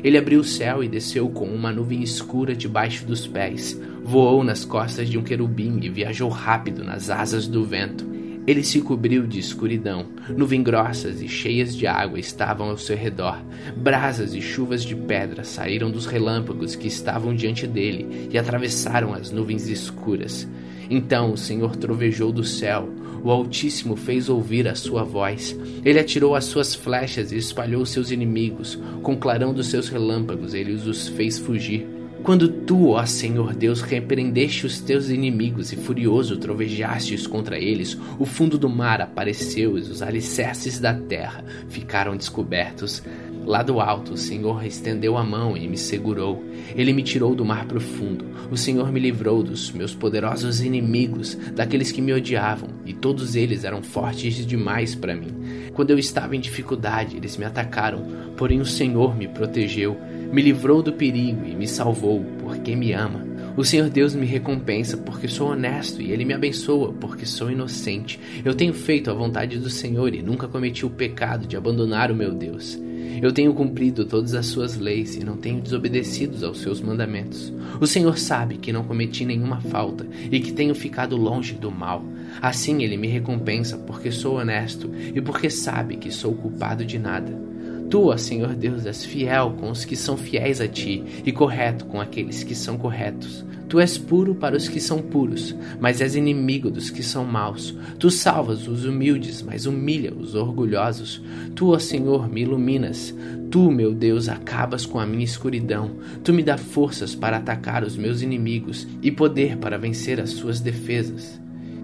Ele 0.03 0.17
abriu 0.17 0.41
o 0.41 0.45
céu 0.45 0.83
e 0.83 0.88
desceu 0.88 1.29
com 1.29 1.45
uma 1.45 1.71
nuvem 1.71 2.01
escura 2.01 2.55
debaixo 2.55 3.05
dos 3.05 3.27
pés. 3.27 3.79
Voou 4.03 4.43
nas 4.43 4.65
costas 4.65 5.09
de 5.09 5.17
um 5.17 5.23
querubim 5.23 5.79
e 5.81 5.89
viajou 5.89 6.29
rápido 6.29 6.83
nas 6.83 7.09
asas 7.09 7.47
do 7.47 7.63
vento. 7.63 8.05
Ele 8.48 8.63
se 8.63 8.81
cobriu 8.81 9.27
de 9.27 9.39
escuridão. 9.39 10.07
Nuvens 10.36 10.63
grossas 10.63 11.21
e 11.21 11.27
cheias 11.27 11.75
de 11.75 11.86
água 11.86 12.19
estavam 12.19 12.69
ao 12.69 12.77
seu 12.77 12.98
redor. 12.98 13.39
Brasas 13.77 14.33
e 14.33 14.41
chuvas 14.41 14.83
de 14.83 14.95
pedra 14.95 15.43
saíram 15.43 15.91
dos 15.91 16.05
relâmpagos 16.07 16.75
que 16.75 16.88
estavam 16.88 17.36
diante 17.36 17.67
dele 17.67 18.29
e 18.31 18.38
atravessaram 18.38 19.13
as 19.13 19.31
nuvens 19.31 19.67
escuras. 19.67 20.48
Então 20.89 21.31
o 21.31 21.38
Senhor 21.38 21.75
trovejou 21.75 22.31
do 22.31 22.43
céu, 22.43 22.89
o 23.24 23.29
Altíssimo 23.29 23.95
fez 23.95 24.27
ouvir 24.27 24.67
a 24.67 24.74
sua 24.74 25.03
voz. 25.03 25.55
Ele 25.86 26.00
atirou 26.00 26.36
as 26.36 26.45
suas 26.45 26.74
flechas 26.74 27.31
e 27.31 27.38
espalhou 27.38 27.86
seus 27.86 28.10
inimigos. 28.10 28.79
Com 29.03 29.13
o 29.13 29.17
clarão 29.17 29.53
dos 29.53 29.67
seus 29.67 29.88
relâmpagos, 29.88 30.55
ele 30.55 30.74
os 30.74 31.07
fez 31.10 31.38
fugir. 31.38 31.86
Quando 32.23 32.47
tu, 32.47 32.89
ó 32.89 33.03
Senhor 33.03 33.55
Deus, 33.55 33.81
repreendeste 33.81 34.67
os 34.67 34.79
teus 34.79 35.09
inimigos 35.09 35.73
e 35.73 35.75
furioso 35.75 36.37
trovejastes 36.37 37.25
contra 37.25 37.57
eles, 37.57 37.97
o 38.19 38.25
fundo 38.25 38.59
do 38.59 38.69
mar 38.69 39.01
apareceu 39.01 39.75
e 39.75 39.81
os 39.81 40.03
alicerces 40.03 40.79
da 40.79 40.93
terra 40.93 41.43
ficaram 41.67 42.15
descobertos. 42.15 43.01
Lá 43.43 43.63
do 43.63 43.81
alto, 43.81 44.13
o 44.13 44.17
Senhor 44.17 44.63
estendeu 44.63 45.17
a 45.17 45.23
mão 45.23 45.57
e 45.57 45.67
me 45.67 45.77
segurou. 45.77 46.43
Ele 46.75 46.93
me 46.93 47.01
tirou 47.01 47.33
do 47.33 47.43
mar 47.43 47.65
profundo. 47.65 48.23
O 48.51 48.55
Senhor 48.55 48.91
me 48.91 48.99
livrou 48.99 49.41
dos 49.41 49.71
meus 49.71 49.95
poderosos 49.95 50.61
inimigos, 50.61 51.35
daqueles 51.55 51.91
que 51.91 52.03
me 52.03 52.13
odiavam, 52.13 52.69
e 52.85 52.93
todos 52.93 53.35
eles 53.35 53.63
eram 53.63 53.81
fortes 53.81 54.45
demais 54.45 54.93
para 54.93 55.15
mim. 55.15 55.33
Quando 55.73 55.89
eu 55.89 55.97
estava 55.97 56.35
em 56.35 56.39
dificuldade, 56.39 57.17
eles 57.17 57.35
me 57.35 57.45
atacaram, 57.45 58.05
porém 58.37 58.61
o 58.61 58.65
Senhor 58.65 59.17
me 59.17 59.27
protegeu, 59.27 59.97
me 60.31 60.41
livrou 60.41 60.81
do 60.81 60.93
perigo 60.93 61.45
e 61.45 61.55
me 61.55 61.67
salvou, 61.67 62.23
porque 62.39 62.75
me 62.75 62.93
ama. 62.93 63.31
O 63.57 63.65
Senhor 63.65 63.89
Deus 63.89 64.15
me 64.15 64.25
recompensa 64.25 64.95
porque 64.95 65.27
sou 65.27 65.51
honesto 65.51 66.01
e 66.01 66.11
Ele 66.11 66.23
me 66.23 66.33
abençoa 66.33 66.93
porque 66.93 67.25
sou 67.25 67.51
inocente. 67.51 68.17
Eu 68.45 68.55
tenho 68.55 68.73
feito 68.73 69.11
a 69.11 69.13
vontade 69.13 69.57
do 69.57 69.69
Senhor 69.69 70.15
e 70.15 70.21
nunca 70.21 70.47
cometi 70.47 70.85
o 70.85 70.89
pecado 70.89 71.45
de 71.45 71.57
abandonar 71.57 72.11
o 72.11 72.15
meu 72.15 72.33
Deus. 72.33 72.79
Eu 73.21 73.31
tenho 73.33 73.53
cumprido 73.53 74.05
todas 74.05 74.33
as 74.33 74.45
suas 74.45 74.77
leis 74.77 75.15
e 75.15 75.23
não 75.23 75.35
tenho 75.35 75.59
desobedecido 75.59 76.43
aos 76.45 76.61
seus 76.61 76.79
mandamentos. 76.79 77.53
O 77.79 77.85
Senhor 77.85 78.17
sabe 78.17 78.57
que 78.57 78.71
não 78.71 78.85
cometi 78.85 79.25
nenhuma 79.25 79.59
falta 79.59 80.07
e 80.31 80.39
que 80.39 80.53
tenho 80.53 80.73
ficado 80.73 81.17
longe 81.17 81.53
do 81.53 81.69
mal. 81.69 82.03
Assim 82.41 82.83
ele 82.83 82.95
me 82.95 83.07
recompensa 83.07 83.77
porque 83.77 84.11
sou 84.11 84.39
honesto 84.39 84.89
e 85.13 85.21
porque 85.21 85.50
sabe 85.50 85.97
que 85.97 86.09
sou 86.09 86.33
culpado 86.33 86.85
de 86.85 86.97
nada. 86.97 87.50
Tu, 87.91 88.05
ó 88.05 88.15
Senhor 88.15 88.55
Deus, 88.55 88.86
és 88.86 89.03
fiel 89.03 89.51
com 89.60 89.69
os 89.69 89.83
que 89.83 89.98
são 89.98 90.15
fiéis 90.15 90.62
a 90.62 90.67
ti 90.67 91.03
e 91.25 91.31
correto 91.33 91.83
com 91.83 92.00
aqueles 92.00 92.41
que 92.41 92.55
são 92.55 92.77
corretos. 92.77 93.45
Tu 93.67 93.81
és 93.81 93.98
puro 93.98 94.33
para 94.33 94.55
os 94.55 94.69
que 94.69 94.79
são 94.79 95.01
puros, 95.01 95.53
mas 95.77 96.00
és 96.00 96.15
inimigo 96.15 96.71
dos 96.71 96.89
que 96.89 97.03
são 97.03 97.25
maus. 97.25 97.75
Tu 98.00 98.10
salvas 98.10 98.65
os 98.65 98.86
humildes, 98.86 99.41
mas 99.41 99.65
humilha 99.65 100.13
os 100.13 100.36
orgulhosos. 100.36 101.21
Tu, 101.53 101.67
ó 101.67 101.79
Senhor, 101.79 102.29
me 102.29 102.43
iluminas. 102.43 103.13
Tu, 103.51 103.69
meu 103.69 103.93
Deus, 103.93 104.29
acabas 104.29 104.86
com 104.86 104.98
a 104.98 105.05
minha 105.05 105.25
escuridão. 105.25 105.91
Tu 106.24 106.31
me 106.31 106.43
dá 106.43 106.57
forças 106.57 107.13
para 107.13 107.36
atacar 107.36 107.83
os 107.83 107.98
meus 107.98 108.21
inimigos 108.21 108.88
e 109.01 109.12
poder 109.12 109.57
para 109.57 109.77
vencer 109.77 110.17
as 110.21 110.29
suas 110.29 110.62
defesas. 110.62 111.41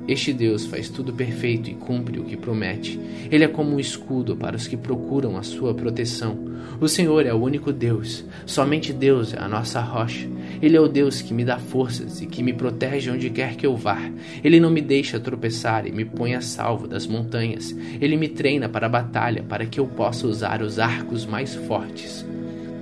Este 0.07 0.31
Deus 0.31 0.65
faz 0.65 0.89
tudo 0.89 1.11
perfeito 1.11 1.69
e 1.69 1.73
cumpre 1.73 2.17
o 2.19 2.23
que 2.23 2.37
promete. 2.37 2.97
Ele 3.29 3.43
é 3.43 3.47
como 3.47 3.75
um 3.75 3.79
escudo 3.79 4.37
para 4.37 4.55
os 4.55 4.65
que 4.65 4.77
procuram 4.77 5.35
a 5.35 5.43
sua 5.43 5.73
proteção. 5.73 6.37
O 6.79 6.87
Senhor 6.87 7.25
é 7.25 7.33
o 7.33 7.41
único 7.41 7.73
Deus. 7.73 8.23
Somente 8.45 8.93
Deus 8.93 9.33
é 9.33 9.39
a 9.39 9.49
nossa 9.49 9.81
rocha. 9.81 10.29
Ele 10.61 10.77
é 10.77 10.79
o 10.79 10.87
Deus 10.87 11.21
que 11.21 11.33
me 11.33 11.43
dá 11.43 11.59
forças 11.59 12.21
e 12.21 12.25
que 12.25 12.41
me 12.41 12.53
protege 12.53 13.11
onde 13.11 13.29
quer 13.29 13.55
que 13.55 13.65
eu 13.65 13.75
vá. 13.75 13.99
Ele 14.43 14.59
não 14.59 14.69
me 14.69 14.81
deixa 14.81 15.19
tropeçar 15.19 15.85
e 15.85 15.91
me 15.91 16.05
põe 16.05 16.35
a 16.35 16.41
salvo 16.41 16.87
das 16.87 17.05
montanhas. 17.05 17.75
Ele 17.99 18.15
me 18.15 18.29
treina 18.29 18.69
para 18.69 18.85
a 18.85 18.89
batalha 18.89 19.43
para 19.43 19.65
que 19.65 19.79
eu 19.79 19.87
possa 19.87 20.25
usar 20.25 20.61
os 20.61 20.79
arcos 20.79 21.25
mais 21.25 21.53
fortes. 21.53 22.25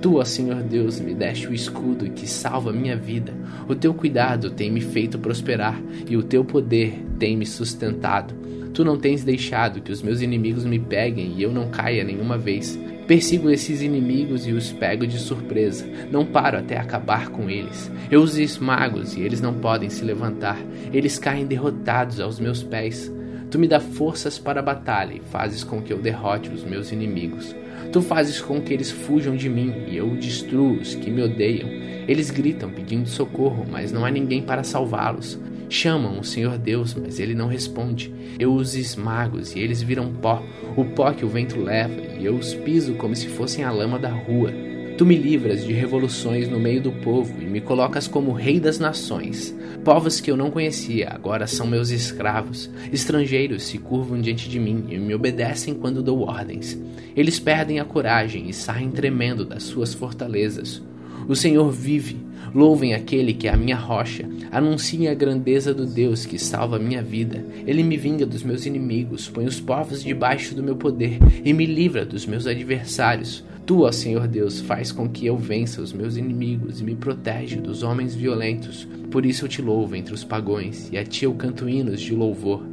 Tu, 0.06 0.18
ó 0.18 0.24
Senhor 0.24 0.62
Deus, 0.62 1.00
me 1.00 1.12
deste 1.12 1.48
o 1.48 1.52
escudo 1.52 2.08
que 2.08 2.28
salva 2.28 2.72
minha 2.72 2.96
vida. 2.96 3.34
O 3.66 3.74
teu 3.74 3.92
cuidado 3.92 4.50
tem 4.50 4.70
me 4.70 4.80
feito 4.80 5.18
prosperar 5.18 5.82
e 6.08 6.16
o 6.16 6.22
teu 6.22 6.44
poder 6.44 7.04
tem 7.18 7.36
me 7.36 7.44
sustentado. 7.44 8.32
Tu 8.72 8.84
não 8.84 8.96
tens 8.96 9.24
deixado 9.24 9.80
que 9.80 9.90
os 9.90 10.02
meus 10.02 10.20
inimigos 10.20 10.64
me 10.64 10.78
peguem 10.78 11.34
e 11.36 11.42
eu 11.42 11.52
não 11.52 11.70
caia 11.70 12.04
nenhuma 12.04 12.38
vez. 12.38 12.78
Persigo 13.08 13.50
esses 13.50 13.82
inimigos 13.82 14.46
e 14.46 14.52
os 14.52 14.70
pego 14.70 15.08
de 15.08 15.18
surpresa. 15.18 15.84
Não 16.08 16.24
paro 16.24 16.56
até 16.56 16.78
acabar 16.78 17.30
com 17.30 17.50
eles. 17.50 17.90
Eu 18.08 18.22
os 18.22 18.38
esmago 18.38 19.02
e 19.16 19.22
eles 19.22 19.40
não 19.40 19.54
podem 19.54 19.90
se 19.90 20.04
levantar. 20.04 20.56
Eles 20.92 21.18
caem 21.18 21.46
derrotados 21.46 22.20
aos 22.20 22.38
meus 22.38 22.62
pés. 22.62 23.12
Tu 23.50 23.58
me 23.58 23.66
dá 23.66 23.80
forças 23.80 24.38
para 24.38 24.60
a 24.60 24.62
batalha 24.62 25.14
e 25.14 25.20
fazes 25.32 25.64
com 25.64 25.82
que 25.82 25.92
eu 25.92 25.98
derrote 25.98 26.48
os 26.50 26.62
meus 26.62 26.92
inimigos. 26.92 27.56
Tu 27.92 28.02
fazes 28.02 28.40
com 28.40 28.60
que 28.60 28.72
eles 28.72 28.90
fujam 28.90 29.36
de 29.36 29.48
mim 29.48 29.84
e 29.88 29.96
eu 29.96 30.10
destruo 30.16 30.74
os 30.74 30.94
que 30.94 31.10
me 31.10 31.22
odeiam. 31.22 31.68
Eles 32.08 32.30
gritam 32.30 32.70
pedindo 32.70 33.08
socorro, 33.08 33.66
mas 33.70 33.92
não 33.92 34.04
há 34.04 34.10
ninguém 34.10 34.42
para 34.42 34.62
salvá-los. 34.62 35.38
Chamam 35.68 36.20
o 36.20 36.24
Senhor 36.24 36.56
Deus, 36.58 36.94
mas 36.94 37.18
ele 37.18 37.34
não 37.34 37.48
responde. 37.48 38.12
Eu 38.38 38.54
os 38.54 38.76
esmago 38.76 39.38
e 39.54 39.58
eles 39.58 39.82
viram 39.82 40.12
pó, 40.12 40.42
o 40.76 40.84
pó 40.84 41.12
que 41.12 41.24
o 41.24 41.28
vento 41.28 41.60
leva, 41.60 42.00
e 42.18 42.24
eu 42.24 42.36
os 42.36 42.54
piso 42.54 42.94
como 42.94 43.16
se 43.16 43.26
fossem 43.26 43.64
a 43.64 43.70
lama 43.72 43.98
da 43.98 44.10
rua. 44.10 44.52
Tu 44.96 45.04
me 45.04 45.14
livras 45.14 45.62
de 45.62 45.74
revoluções 45.74 46.48
no 46.48 46.58
meio 46.58 46.80
do 46.80 46.90
povo 46.90 47.42
e 47.42 47.44
me 47.44 47.60
colocas 47.60 48.08
como 48.08 48.32
rei 48.32 48.58
das 48.58 48.78
nações. 48.78 49.54
Povos 49.84 50.22
que 50.22 50.30
eu 50.30 50.38
não 50.38 50.50
conhecia 50.50 51.10
agora 51.10 51.46
são 51.46 51.66
meus 51.66 51.90
escravos. 51.90 52.70
Estrangeiros 52.90 53.64
se 53.64 53.76
curvam 53.76 54.18
diante 54.18 54.48
de 54.48 54.58
mim 54.58 54.86
e 54.88 54.96
me 54.96 55.14
obedecem 55.14 55.74
quando 55.74 56.02
dou 56.02 56.22
ordens. 56.22 56.78
Eles 57.14 57.38
perdem 57.38 57.78
a 57.78 57.84
coragem 57.84 58.48
e 58.48 58.54
saem 58.54 58.90
tremendo 58.90 59.44
das 59.44 59.64
suas 59.64 59.92
fortalezas. 59.92 60.82
O 61.28 61.36
Senhor 61.36 61.70
vive. 61.70 62.16
Louvem 62.54 62.94
aquele 62.94 63.34
que 63.34 63.48
é 63.48 63.52
a 63.52 63.56
minha 63.56 63.76
rocha. 63.76 64.26
Anunciem 64.50 65.08
a 65.08 65.14
grandeza 65.14 65.74
do 65.74 65.84
Deus 65.84 66.24
que 66.24 66.38
salva 66.38 66.76
a 66.76 66.78
minha 66.78 67.02
vida. 67.02 67.44
Ele 67.66 67.82
me 67.82 67.98
vinga 67.98 68.24
dos 68.24 68.42
meus 68.42 68.64
inimigos, 68.64 69.28
põe 69.28 69.44
os 69.44 69.60
povos 69.60 70.02
debaixo 70.02 70.54
do 70.54 70.62
meu 70.62 70.76
poder 70.76 71.18
e 71.44 71.52
me 71.52 71.66
livra 71.66 72.06
dos 72.06 72.24
meus 72.24 72.46
adversários. 72.46 73.44
Tu, 73.66 73.82
ó 73.82 73.90
Senhor 73.90 74.28
Deus, 74.28 74.60
faz 74.60 74.92
com 74.92 75.08
que 75.08 75.26
eu 75.26 75.36
vença 75.36 75.82
os 75.82 75.92
meus 75.92 76.16
inimigos 76.16 76.80
e 76.80 76.84
me 76.84 76.94
protege 76.94 77.56
dos 77.56 77.82
homens 77.82 78.14
violentos. 78.14 78.86
Por 79.10 79.26
isso 79.26 79.44
eu 79.44 79.48
te 79.48 79.60
louvo 79.60 79.96
entre 79.96 80.14
os 80.14 80.22
pagões 80.22 80.88
e 80.92 80.96
a 80.96 81.04
ti 81.04 81.24
eu 81.24 81.34
canto 81.34 81.68
hinos 81.68 82.00
de 82.00 82.14
louvor. 82.14 82.64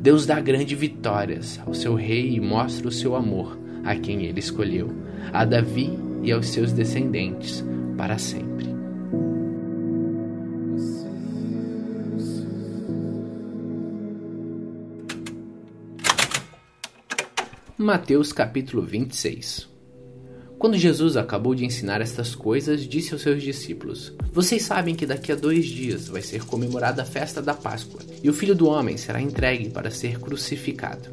Deus 0.00 0.26
dá 0.26 0.40
grandes 0.40 0.76
vitórias 0.76 1.60
ao 1.64 1.72
seu 1.72 1.94
rei 1.94 2.34
e 2.34 2.40
mostra 2.40 2.88
o 2.88 2.90
seu 2.90 3.14
amor 3.14 3.56
a 3.84 3.94
quem 3.94 4.24
ele 4.24 4.40
escolheu, 4.40 4.90
a 5.32 5.44
Davi 5.44 5.96
e 6.24 6.32
aos 6.32 6.48
seus 6.48 6.72
descendentes 6.72 7.64
para 7.96 8.18
sempre. 8.18 8.66
Mateus 17.78 18.32
capítulo 18.32 18.82
26 18.82 19.71
quando 20.62 20.78
Jesus 20.78 21.16
acabou 21.16 21.56
de 21.56 21.64
ensinar 21.64 22.00
estas 22.00 22.36
coisas, 22.36 22.86
disse 22.86 23.12
aos 23.12 23.22
seus 23.22 23.42
discípulos: 23.42 24.12
Vocês 24.32 24.62
sabem 24.62 24.94
que 24.94 25.04
daqui 25.04 25.32
a 25.32 25.34
dois 25.34 25.66
dias 25.66 26.06
vai 26.06 26.22
ser 26.22 26.44
comemorada 26.44 27.02
a 27.02 27.04
festa 27.04 27.42
da 27.42 27.52
Páscoa, 27.52 28.00
e 28.22 28.30
o 28.30 28.32
filho 28.32 28.54
do 28.54 28.68
homem 28.68 28.96
será 28.96 29.20
entregue 29.20 29.70
para 29.70 29.90
ser 29.90 30.20
crucificado. 30.20 31.10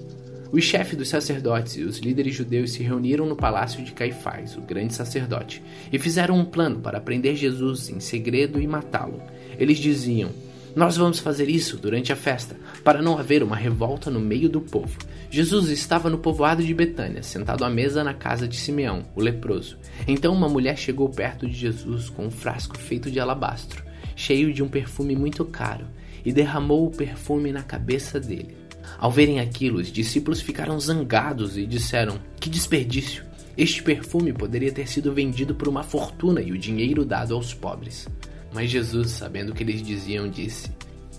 Os 0.51 0.63
chefes 0.63 0.95
dos 0.95 1.09
sacerdotes 1.09 1.77
e 1.77 1.81
os 1.81 1.97
líderes 1.97 2.35
judeus 2.35 2.73
se 2.73 2.83
reuniram 2.83 3.25
no 3.25 3.35
palácio 3.35 3.83
de 3.83 3.91
Caifás, 3.91 4.55
o 4.55 4.61
grande 4.61 4.93
sacerdote, 4.93 5.63
e 5.91 5.97
fizeram 5.97 6.37
um 6.37 6.45
plano 6.45 6.79
para 6.79 7.01
prender 7.01 7.35
Jesus 7.35 7.89
em 7.89 7.99
segredo 7.99 8.61
e 8.61 8.67
matá-lo. 8.67 9.19
Eles 9.57 9.79
diziam: 9.79 10.29
nós 10.75 10.97
vamos 10.97 11.19
fazer 11.19 11.49
isso 11.49 11.77
durante 11.77 12.13
a 12.13 12.15
festa, 12.15 12.55
para 12.83 13.01
não 13.01 13.17
haver 13.17 13.43
uma 13.43 13.55
revolta 13.55 14.09
no 14.09 14.19
meio 14.19 14.49
do 14.49 14.61
povo. 14.61 14.97
Jesus 15.29 15.69
estava 15.69 16.09
no 16.09 16.17
povoado 16.17 16.63
de 16.63 16.73
Betânia, 16.73 17.23
sentado 17.23 17.63
à 17.63 17.69
mesa 17.69 18.03
na 18.03 18.13
casa 18.13 18.47
de 18.47 18.55
Simeão, 18.55 19.05
o 19.15 19.21
leproso. 19.21 19.77
Então 20.07 20.33
uma 20.33 20.49
mulher 20.49 20.77
chegou 20.77 21.09
perto 21.09 21.47
de 21.47 21.53
Jesus 21.53 22.09
com 22.09 22.27
um 22.27 22.31
frasco 22.31 22.77
feito 22.77 23.11
de 23.11 23.19
alabastro, 23.19 23.83
cheio 24.15 24.53
de 24.53 24.63
um 24.63 24.67
perfume 24.67 25.15
muito 25.15 25.43
caro, 25.45 25.85
e 26.25 26.31
derramou 26.31 26.87
o 26.87 26.91
perfume 26.91 27.51
na 27.51 27.63
cabeça 27.63 28.19
dele. 28.19 28.57
Ao 28.97 29.11
verem 29.11 29.39
aquilo, 29.39 29.79
os 29.79 29.91
discípulos 29.91 30.41
ficaram 30.41 30.79
zangados 30.79 31.57
e 31.57 31.65
disseram: 31.65 32.19
Que 32.39 32.49
desperdício! 32.49 33.23
Este 33.57 33.83
perfume 33.83 34.31
poderia 34.31 34.71
ter 34.71 34.87
sido 34.87 35.13
vendido 35.13 35.53
por 35.53 35.67
uma 35.67 35.83
fortuna 35.83 36.41
e 36.41 36.51
o 36.51 36.57
dinheiro 36.57 37.03
dado 37.03 37.33
aos 37.33 37.53
pobres. 37.53 38.07
Mas 38.53 38.69
Jesus, 38.69 39.11
sabendo 39.11 39.51
o 39.51 39.55
que 39.55 39.63
eles 39.63 39.81
diziam, 39.81 40.29
disse: 40.29 40.71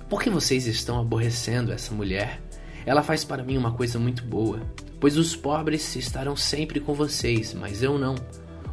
Por 0.08 0.22
que 0.22 0.30
vocês 0.30 0.66
estão 0.66 1.00
aborrecendo 1.00 1.72
essa 1.72 1.94
mulher? 1.94 2.40
Ela 2.84 3.02
faz 3.02 3.24
para 3.24 3.44
mim 3.44 3.56
uma 3.56 3.72
coisa 3.72 3.98
muito 3.98 4.24
boa, 4.24 4.60
pois 4.98 5.16
os 5.16 5.36
pobres 5.36 5.94
estarão 5.96 6.34
sempre 6.34 6.80
com 6.80 6.94
vocês, 6.94 7.54
mas 7.54 7.82
eu 7.82 7.98
não. 7.98 8.14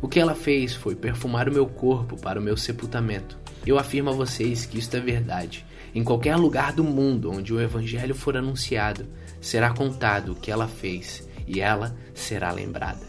O 0.01 0.07
que 0.07 0.19
ela 0.19 0.35
fez 0.35 0.73
foi 0.73 0.95
perfumar 0.95 1.49
o 1.49 1.53
meu 1.53 1.65
corpo 1.65 2.19
para 2.19 2.39
o 2.39 2.43
meu 2.43 2.55
sepultamento. 2.55 3.37
Eu 3.65 3.77
afirmo 3.77 4.09
a 4.09 4.13
vocês 4.13 4.65
que 4.65 4.77
isto 4.77 4.95
é 4.95 4.99
verdade. 4.99 5.65
Em 5.93 6.03
qualquer 6.03 6.35
lugar 6.35 6.73
do 6.73 6.83
mundo 6.83 7.31
onde 7.31 7.53
o 7.53 7.59
Evangelho 7.59 8.13
for 8.13 8.37
anunciado, 8.37 9.07
será 9.41 9.73
contado 9.73 10.33
o 10.33 10.35
que 10.35 10.51
ela 10.51 10.67
fez 10.67 11.27
e 11.47 11.59
ela 11.59 11.95
será 12.13 12.51
lembrada. 12.51 13.05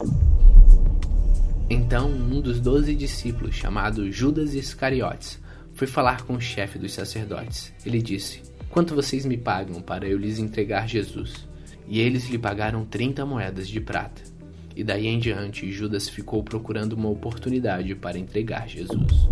Então 1.70 2.10
um 2.10 2.40
dos 2.40 2.60
doze 2.60 2.94
discípulos, 2.94 3.54
chamado 3.54 4.10
Judas 4.10 4.54
Iscariotes, 4.54 5.38
foi 5.75 5.87
falar 5.87 6.25
com 6.25 6.34
o 6.34 6.40
chefe 6.40 6.78
dos 6.78 6.94
sacerdotes. 6.94 7.72
Ele 7.84 8.00
disse: 8.00 8.42
Quanto 8.70 8.94
vocês 8.94 9.26
me 9.26 9.37
pagam 9.37 9.82
para 9.82 10.08
eu 10.08 10.16
lhes 10.16 10.38
entregar 10.38 10.88
Jesus? 10.88 11.46
E 11.87 12.00
eles 12.00 12.28
lhe 12.28 12.38
pagaram 12.38 12.87
trinta 12.87 13.25
moedas 13.26 13.68
de 13.68 13.80
prata. 13.80 14.22
E 14.75 14.82
daí 14.82 15.06
em 15.08 15.18
diante, 15.18 15.70
Judas 15.70 16.08
ficou 16.08 16.42
procurando 16.42 16.94
uma 16.94 17.10
oportunidade 17.10 17.94
para 17.94 18.18
entregar 18.18 18.68
Jesus. 18.68 19.28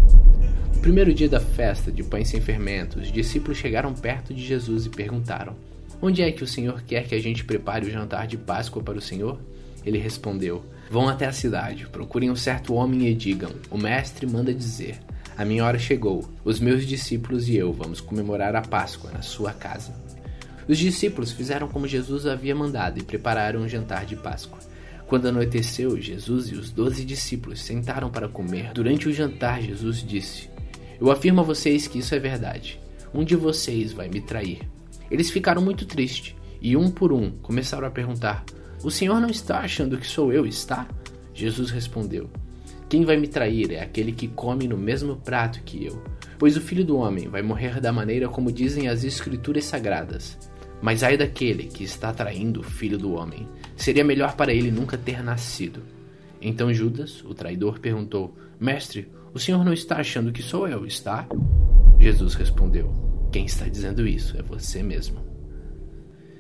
No 0.75 0.81
primeiro 0.83 1.15
dia 1.15 1.29
da 1.29 1.41
festa 1.41 1.91
de 1.91 2.03
pães 2.03 2.29
sem 2.29 2.41
fermento, 2.41 2.99
os 2.99 3.11
discípulos 3.11 3.57
chegaram 3.57 3.95
perto 3.95 4.35
de 4.35 4.45
Jesus 4.45 4.85
e 4.85 4.91
perguntaram: 4.91 5.57
Onde 6.03 6.21
é 6.21 6.31
que 6.31 6.45
o 6.45 6.47
Senhor 6.47 6.83
quer 6.83 7.07
que 7.09 7.15
a 7.15 7.21
gente 7.21 7.45
prepare 7.45 7.87
o 7.87 7.91
jantar 7.91 8.27
de 8.27 8.37
Páscoa 8.37 8.83
para 8.83 8.99
o 8.99 9.03
Senhor? 9.03 9.41
Ele 9.87 9.99
respondeu: 9.99 10.67
Vão 10.91 11.09
até 11.09 11.27
a 11.27 11.33
cidade, 11.33 11.87
procurem 11.87 12.29
um 12.29 12.37
certo 12.37 12.75
homem 12.75 13.07
e 13.07 13.15
digam: 13.15 13.53
O 13.71 13.79
mestre 13.79 14.27
manda 14.27 14.53
dizer: 14.53 14.99
A 15.39 15.45
minha 15.45 15.65
hora 15.65 15.79
chegou, 15.79 16.29
os 16.45 16.59
meus 16.59 16.85
discípulos 16.85 17.49
e 17.49 17.57
eu 17.57 17.73
vamos 17.73 18.01
comemorar 18.01 18.57
a 18.57 18.63
Páscoa 18.63 19.13
na 19.13 19.23
sua 19.23 19.53
casa. 19.53 19.95
Os 20.69 20.77
discípulos 20.77 21.31
fizeram 21.31 21.69
como 21.69 21.87
Jesus 21.87 22.27
havia 22.27 22.55
mandado 22.55 22.99
e 22.99 23.05
prepararam 23.05 23.61
um 23.61 23.69
jantar 23.69 24.05
de 24.05 24.17
Páscoa. 24.17 24.59
Quando 25.07 25.29
anoiteceu, 25.29 26.01
Jesus 26.01 26.49
e 26.49 26.57
os 26.57 26.73
doze 26.73 27.05
discípulos 27.05 27.63
sentaram 27.63 28.11
para 28.11 28.29
comer. 28.29 28.73
Durante 28.73 29.09
o 29.09 29.13
jantar, 29.13 29.63
Jesus 29.63 30.03
disse: 30.03 30.51
Eu 31.01 31.13
afirmo 31.13 31.43
a 31.43 31.45
vocês 31.45 31.87
que 31.87 32.01
isso 32.01 32.13
é 32.13 32.19
verdade. 32.19 32.81
Um 33.15 33.23
de 33.23 33.37
vocês 33.37 33.93
vai 33.93 34.09
me 34.09 34.21
trair. 34.21 34.63
Eles 35.09 35.31
ficaram 35.31 35.63
muito 35.63 35.87
tristes 35.87 36.35
e, 36.61 36.77
um 36.77 36.91
por 36.91 37.13
um, 37.13 37.31
começaram 37.31 37.87
a 37.87 37.91
perguntar: 37.91 38.45
O 38.83 38.91
senhor 38.91 39.21
não 39.21 39.29
está 39.29 39.61
achando 39.61 39.99
que 39.99 40.07
sou 40.07 40.33
eu, 40.33 40.47
está? 40.47 40.87
Jesus 41.35 41.71
respondeu: 41.71 42.31
Quem 42.89 43.05
vai 43.05 43.17
me 43.17 43.29
trair 43.29 43.73
é 43.73 43.83
aquele 43.83 44.13
que 44.13 44.29
come 44.29 44.69
no 44.69 44.77
mesmo 44.77 45.17
prato 45.17 45.63
que 45.63 45.85
eu. 45.85 46.03
Pois 46.39 46.57
o 46.57 46.61
filho 46.61 46.85
do 46.85 46.97
homem 46.99 47.29
vai 47.29 47.43
morrer 47.43 47.81
da 47.81 47.93
maneira 47.93 48.29
como 48.29 48.53
dizem 48.53 48.89
as 48.89 49.05
Escrituras 49.05 49.65
sagradas. 49.65 50.39
Mas 50.81 51.03
ai 51.03 51.17
daquele 51.17 51.65
que 51.65 51.85
está 51.85 52.13
traindo 52.13 52.61
o 52.61 52.65
filho 52.65 52.99
do 52.99 53.15
homem. 53.15 53.49
Seria 53.77 54.05
melhor 54.05 54.37
para 54.37 54.53
ele 54.53 54.71
nunca 54.71 54.97
ter 54.97 55.23
nascido. 55.23 55.83
Então 56.41 56.73
Judas, 56.73 57.25
o 57.25 57.35
traidor, 57.35 57.81
perguntou: 57.81 58.37
Mestre, 58.61 59.09
o 59.33 59.39
senhor 59.39 59.65
não 59.65 59.73
está 59.73 59.97
achando 59.97 60.33
que 60.33 60.43
sou 60.43 60.69
eu, 60.69 60.87
está? 60.87 61.27
Jesus 61.99 62.35
respondeu: 62.35 62.93
Quem 63.33 63.47
está 63.47 63.67
dizendo 63.69 64.07
isso 64.07 64.39
é 64.39 64.43
você 64.43 64.83
mesmo. 64.83 65.26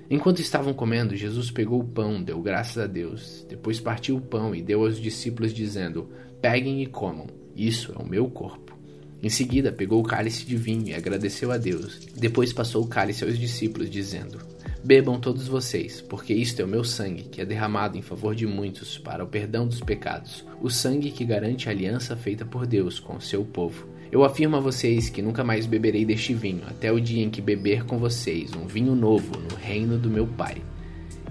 Enquanto 0.09 0.41
estavam 0.41 0.73
comendo, 0.73 1.17
Jesus 1.17 1.51
pegou 1.51 1.81
o 1.81 1.85
pão, 1.85 2.23
deu 2.23 2.41
graças 2.41 2.79
a 2.79 2.87
Deus, 2.87 3.45
depois 3.49 3.81
partiu 3.81 4.17
o 4.17 4.21
pão 4.21 4.55
e 4.55 4.63
deu 4.63 4.85
aos 4.85 5.01
discípulos, 5.01 5.53
dizendo: 5.53 6.09
Peguem 6.41 6.83
e 6.83 6.87
comam, 6.87 7.27
isso 7.57 7.93
é 7.93 8.03
o 8.03 8.09
meu 8.09 8.29
corpo. 8.29 8.77
Em 9.23 9.29
seguida, 9.29 9.73
pegou 9.73 10.01
o 10.01 10.07
cálice 10.07 10.45
de 10.45 10.57
vinho 10.57 10.89
e 10.89 10.95
agradeceu 10.95 11.51
a 11.51 11.57
Deus. 11.57 12.07
Depois 12.15 12.53
passou 12.53 12.85
o 12.85 12.89
cálice 12.89 13.25
aos 13.25 13.39
discípulos, 13.39 13.91
dizendo: 13.91 14.39
Bebam 14.85 15.19
todos 15.19 15.49
vocês, 15.49 16.01
porque 16.01 16.33
isto 16.33 16.61
é 16.61 16.65
o 16.65 16.69
meu 16.69 16.85
sangue, 16.85 17.25
que 17.25 17.41
é 17.41 17.45
derramado 17.45 17.99
em 17.99 18.03
favor 18.03 18.35
de 18.35 18.47
muitos 18.47 18.99
para 18.99 19.25
o 19.25 19.27
perdão 19.27 19.67
dos 19.67 19.81
pecados, 19.81 20.45
o 20.61 20.71
sangue 20.71 21.11
que 21.11 21.25
garante 21.25 21.69
a 21.69 21.73
aliança 21.73 22.17
feita 22.17 22.45
por 22.45 22.67
Deus 22.67 23.01
com 23.01 23.17
o 23.17 23.21
seu 23.21 23.45
povo. 23.45 23.89
Eu 24.13 24.23
afirmo 24.23 24.57
a 24.57 24.61
vocês 24.61 25.09
que 25.09 25.21
nunca 25.21 25.43
mais 25.43 25.67
beberei 25.67 26.05
deste 26.05 26.33
vinho, 26.33 26.63
até 26.69 26.93
o 26.93 27.01
dia 27.01 27.25
em 27.25 27.31
que 27.31 27.41
beber 27.41 27.85
com 27.85 27.99
vocês 27.99 28.55
um 28.55 28.67
vinho 28.67 28.95
novo 28.95 29.39
no 29.41 29.57
reino 29.57 29.99
do 29.99 30.09
meu 30.09 30.27
Pai. 30.27 30.63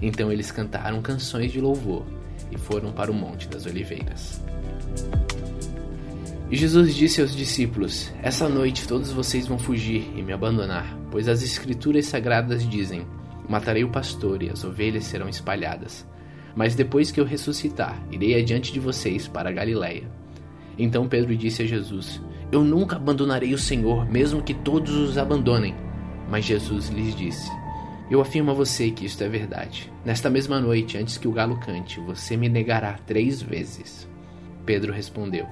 Então 0.02 0.30
eles 0.30 0.50
cantaram 0.50 1.00
canções 1.00 1.50
de 1.50 1.60
louvor 1.60 2.04
e 2.52 2.58
foram 2.58 2.92
para 2.92 3.10
o 3.10 3.14
Monte 3.14 3.48
das 3.48 3.64
Oliveiras. 3.64 4.42
E 6.50 6.56
Jesus 6.56 6.94
disse 6.94 7.20
aos 7.20 7.34
discípulos: 7.34 8.12
Essa 8.22 8.48
noite 8.48 8.86
todos 8.86 9.10
vocês 9.10 9.46
vão 9.46 9.58
fugir 9.58 10.12
e 10.14 10.22
me 10.22 10.32
abandonar, 10.32 10.96
pois 11.10 11.28
as 11.28 11.42
Escrituras 11.42 12.06
sagradas 12.06 12.68
dizem: 12.68 13.06
Matarei 13.48 13.84
o 13.84 13.90
pastor 13.90 14.42
e 14.42 14.50
as 14.50 14.64
ovelhas 14.64 15.04
serão 15.04 15.28
espalhadas. 15.28 16.06
Mas 16.54 16.74
depois 16.74 17.10
que 17.10 17.20
eu 17.20 17.24
ressuscitar, 17.24 18.02
irei 18.10 18.34
adiante 18.34 18.72
de 18.72 18.80
vocês 18.80 19.28
para 19.28 19.50
a 19.50 19.52
Galiléia. 19.52 20.04
Então 20.78 21.08
Pedro 21.08 21.36
disse 21.36 21.62
a 21.62 21.66
Jesus: 21.66 22.20
Eu 22.50 22.64
nunca 22.64 22.96
abandonarei 22.96 23.54
o 23.54 23.58
Senhor, 23.58 24.10
mesmo 24.10 24.42
que 24.42 24.54
todos 24.54 24.94
os 24.94 25.18
abandonem. 25.18 25.74
Mas 26.28 26.44
Jesus 26.44 26.88
lhes 26.88 27.14
disse: 27.14 27.50
Eu 28.10 28.20
afirmo 28.20 28.50
a 28.50 28.54
você 28.54 28.90
que 28.90 29.06
isto 29.06 29.22
é 29.22 29.28
verdade. 29.28 29.92
Nesta 30.04 30.28
mesma 30.28 30.60
noite, 30.60 30.98
antes 30.98 31.18
que 31.18 31.28
o 31.28 31.32
galo 31.32 31.58
cante, 31.60 32.00
você 32.00 32.36
me 32.36 32.48
negará 32.48 32.94
três 33.06 33.40
vezes. 33.40 34.08
Pedro 34.64 34.92
respondeu: 34.92 35.46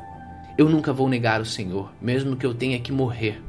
Eu 0.59 0.69
nunca 0.69 0.93
vou 0.93 1.09
negar 1.09 1.41
o 1.41 1.47
Senhor, 1.47 1.93
mesmo 2.01 2.37
que 2.37 2.47
eu 2.47 2.55
tenha 2.55 2.81
que 2.81 2.93
morrer. 2.93 3.41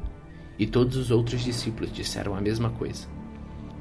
E 0.58 0.66
todos 0.66 0.96
os 0.96 1.12
outros 1.12 1.44
discípulos 1.44 1.92
disseram 1.92 2.36
a 2.36 2.42
mesma 2.42 2.70
coisa. 2.70 3.15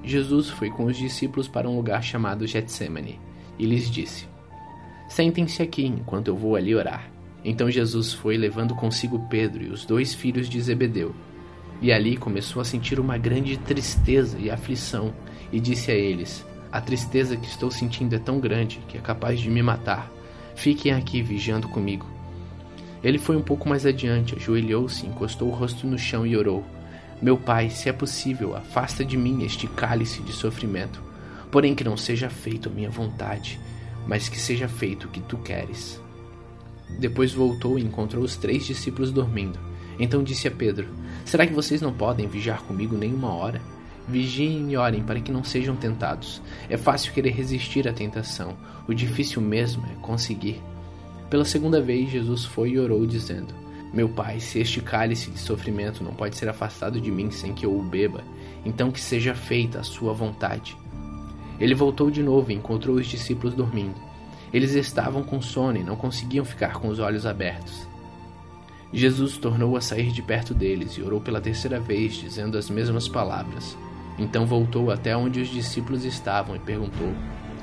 Jesus 0.05 0.51
foi 0.51 0.71
com 0.71 0.85
os 0.85 0.97
discípulos 0.97 1.49
para 1.49 1.69
um 1.69 1.77
lugar 1.77 2.03
chamado 2.03 2.47
Getsemane 2.47 3.19
e 3.59 3.65
lhes 3.65 3.91
disse: 3.91 4.27
Sentem-se 5.09 5.63
aqui 5.63 5.87
enquanto 5.87 6.29
eu 6.29 6.37
vou 6.37 6.57
ali 6.57 6.75
orar. 6.75 7.11
Então 7.45 7.71
Jesus 7.71 8.13
foi 8.13 8.37
levando 8.37 8.75
consigo 8.75 9.27
Pedro 9.29 9.63
e 9.63 9.69
os 9.69 9.85
dois 9.85 10.15
filhos 10.15 10.49
de 10.49 10.61
Zebedeu. 10.61 11.15
E 11.81 11.93
ali 11.93 12.17
começou 12.17 12.61
a 12.63 12.65
sentir 12.65 12.99
uma 12.99 13.19
grande 13.19 13.57
tristeza 13.59 14.39
e 14.39 14.51
aflição, 14.51 15.13
e 15.53 15.61
disse 15.61 15.91
a 15.91 15.95
eles: 15.95 16.45
A 16.73 16.81
tristeza 16.81 17.37
que 17.37 17.47
estou 17.47 17.71
sentindo 17.71 18.15
é 18.15 18.19
tão 18.19 18.39
grande 18.41 18.81
que 18.89 18.97
é 18.97 19.01
capaz 19.01 19.41
de 19.41 19.51
me 19.51 19.63
matar. 19.63 20.11
Fiquem 20.55 20.93
aqui 20.93 21.21
vigiando 21.21 21.69
comigo. 21.69 22.07
Ele 23.03 23.19
foi 23.19 23.37
um 23.37 23.43
pouco 23.43 23.69
mais 23.69 23.85
adiante, 23.85 24.35
ajoelhou-se, 24.35 25.07
encostou 25.07 25.49
o 25.49 25.55
rosto 25.55 25.87
no 25.87 25.99
chão 25.99 26.27
e 26.27 26.37
orou: 26.37 26.65
Meu 27.23 27.37
pai, 27.37 27.71
se 27.71 27.89
é 27.89 27.93
possível, 27.93 28.57
afasta 28.57 29.05
de 29.05 29.17
mim 29.17 29.45
este 29.45 29.67
cálice 29.67 30.23
de 30.23 30.33
sofrimento. 30.33 31.03
Porém, 31.51 31.75
que 31.75 31.85
não 31.85 31.97
seja 31.97 32.29
feito 32.29 32.69
a 32.69 32.73
minha 32.73 32.91
vontade, 32.91 33.61
mas 34.07 34.29
que 34.29 34.39
seja 34.39 34.69
feito 34.69 35.07
o 35.07 35.11
que 35.11 35.21
tu 35.21 35.39
queres. 35.39 36.01
Depois 36.99 37.33
voltou 37.33 37.79
e 37.79 37.83
encontrou 37.83 38.23
os 38.23 38.37
três 38.37 38.67
discípulos 38.67 39.11
dormindo. 39.11 39.59
Então 39.99 40.23
disse 40.23 40.49
a 40.49 40.51
Pedro: 40.51 40.89
Será 41.25 41.47
que 41.47 41.53
vocês 41.53 41.81
não 41.81 41.93
podem 41.93 42.27
vigiar 42.27 42.63
comigo 42.63 42.97
nem 42.97 43.15
uma 43.15 43.33
hora? 43.33 43.61
Vigiem 44.07 44.71
e 44.71 44.77
orem 44.77 45.03
para 45.03 45.21
que 45.21 45.33
não 45.33 45.43
sejam 45.43 45.77
tentados. 45.77 46.43
É 46.69 46.77
fácil 46.77 47.13
querer 47.13 47.31
resistir 47.31 47.89
à 47.89 47.93
tentação, 47.93 48.55
o 48.87 48.93
difícil 48.93 49.41
mesmo 49.41 49.85
é 49.87 49.95
conseguir. 50.03 50.61
Pela 51.31 51.45
segunda 51.45 51.81
vez, 51.81 52.11
Jesus 52.11 52.45
foi 52.45 52.71
e 52.71 52.79
orou, 52.79 53.07
dizendo: 53.07 53.55
Meu 53.95 54.09
Pai, 54.09 54.41
se 54.41 54.59
este 54.59 54.81
cálice 54.81 55.31
de 55.31 55.39
sofrimento 55.39 56.03
não 56.03 56.13
pode 56.13 56.37
ser 56.37 56.49
afastado 56.49 57.01
de 57.01 57.13
mim 57.13 57.31
sem 57.31 57.55
que 57.55 57.65
eu 57.65 57.79
o 57.79 57.81
beba, 57.81 58.25
então 58.67 58.91
que 58.91 59.01
seja 59.01 59.37
feita 59.37 59.79
a 59.79 59.85
sua 59.85 60.13
vontade. 60.13 60.77
Ele 61.61 61.77
voltou 61.77 62.11
de 62.11 62.21
novo 62.21 62.51
e 62.51 62.57
encontrou 62.57 62.97
os 62.97 63.07
discípulos 63.07 63.55
dormindo. 63.55 63.95
Eles 64.53 64.75
estavam 64.75 65.23
com 65.23 65.41
sono 65.41 65.79
e 65.79 65.85
não 65.85 65.95
conseguiam 65.95 66.45
ficar 66.45 66.75
com 66.75 66.89
os 66.89 66.99
olhos 66.99 67.25
abertos. 67.25 67.87
Jesus 68.93 69.39
tornou 69.39 69.77
a 69.77 69.81
sair 69.81 70.11
de 70.11 70.23
perto 70.23 70.53
deles 70.53 70.95
e 70.95 71.03
orou 71.03 71.21
pela 71.21 71.41
terceira 71.41 71.79
vez, 71.79 72.15
dizendo 72.15 72.59
as 72.59 72.69
mesmas 72.69 73.07
palavras. 73.07 73.79
Então 74.19 74.45
voltou 74.45 74.91
até 74.91 75.17
onde 75.17 75.41
os 75.41 75.49
discípulos 75.49 76.05
estavam 76.05 76.57
e 76.57 76.61
perguntou: 76.61 77.13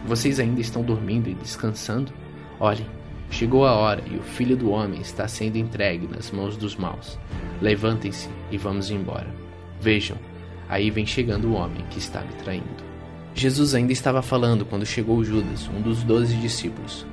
Vocês 0.06 0.40
ainda 0.40 0.62
estão 0.62 0.82
dormindo 0.82 1.30
e 1.30 1.34
descansando? 1.34 2.14
Olhem, 2.58 2.88
chegou 3.32 3.66
a 3.66 3.74
hora 3.74 4.04
e 4.12 4.16
o 4.16 4.22
filho 4.22 4.56
do 4.56 4.70
homem 4.70 5.02
está 5.02 5.28
sendo 5.28 5.58
entregue 5.58 6.08
nas 6.08 6.30
mãos 6.30 6.56
dos 6.56 6.76
maus. 6.76 7.18
Levantem-se 7.60 8.30
e 8.52 8.58
vamos 8.58 8.92
embora. 8.92 9.28
Vejam, 9.80 10.18
aí 10.70 10.92
vem 10.92 11.06
chegando 11.06 11.48
o 11.48 11.54
homem 11.54 11.84
que 11.90 11.98
está 11.98 12.22
me 12.22 12.34
traindo. 12.44 12.92
Jesus 13.34 13.74
ainda 13.74 13.94
estava 13.94 14.22
falando 14.22 14.66
quando 14.66 14.86
chegou 14.86 15.24
Judas, 15.24 15.68
um 15.70 15.82
dos 15.82 16.04
doze 16.04 16.36
discípulos. 16.36 17.06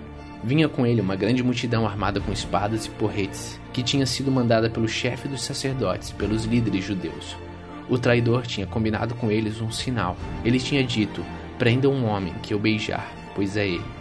Vinha 0.43 0.69
com 0.69 0.87
ele 0.87 1.01
uma 1.01 1.17
grande 1.17 1.43
multidão 1.43 1.87
armada 1.87 2.21
com 2.21 2.33
espadas 2.33 2.87
e 2.87 2.91
porretes, 2.91 3.59
que 3.73 3.83
tinha 3.83 4.05
sido 4.05 4.31
mandada 4.31 4.69
pelo 4.69 4.89
chefe 4.89 5.29
dos 5.29 5.43
sacerdotes, 5.43 6.11
pelos 6.13 6.45
líderes 6.45 6.85
judeus. 6.85 7.37
O 7.89 7.99
traidor 7.99 8.47
tinha 8.47 8.67
combinado 8.67 9.15
com 9.15 9.31
eles 9.31 9.61
um 9.61 9.71
sinal. 9.71 10.17
Ele 10.45 10.59
tinha 10.59 10.85
dito: 10.85 11.25
Prendam 11.59 11.93
um 11.93 12.05
homem 12.05 12.35
que 12.43 12.53
eu 12.53 12.59
beijar, 12.59 13.11
pois 13.35 13.57
é 13.57 13.67
ele. 13.67 13.98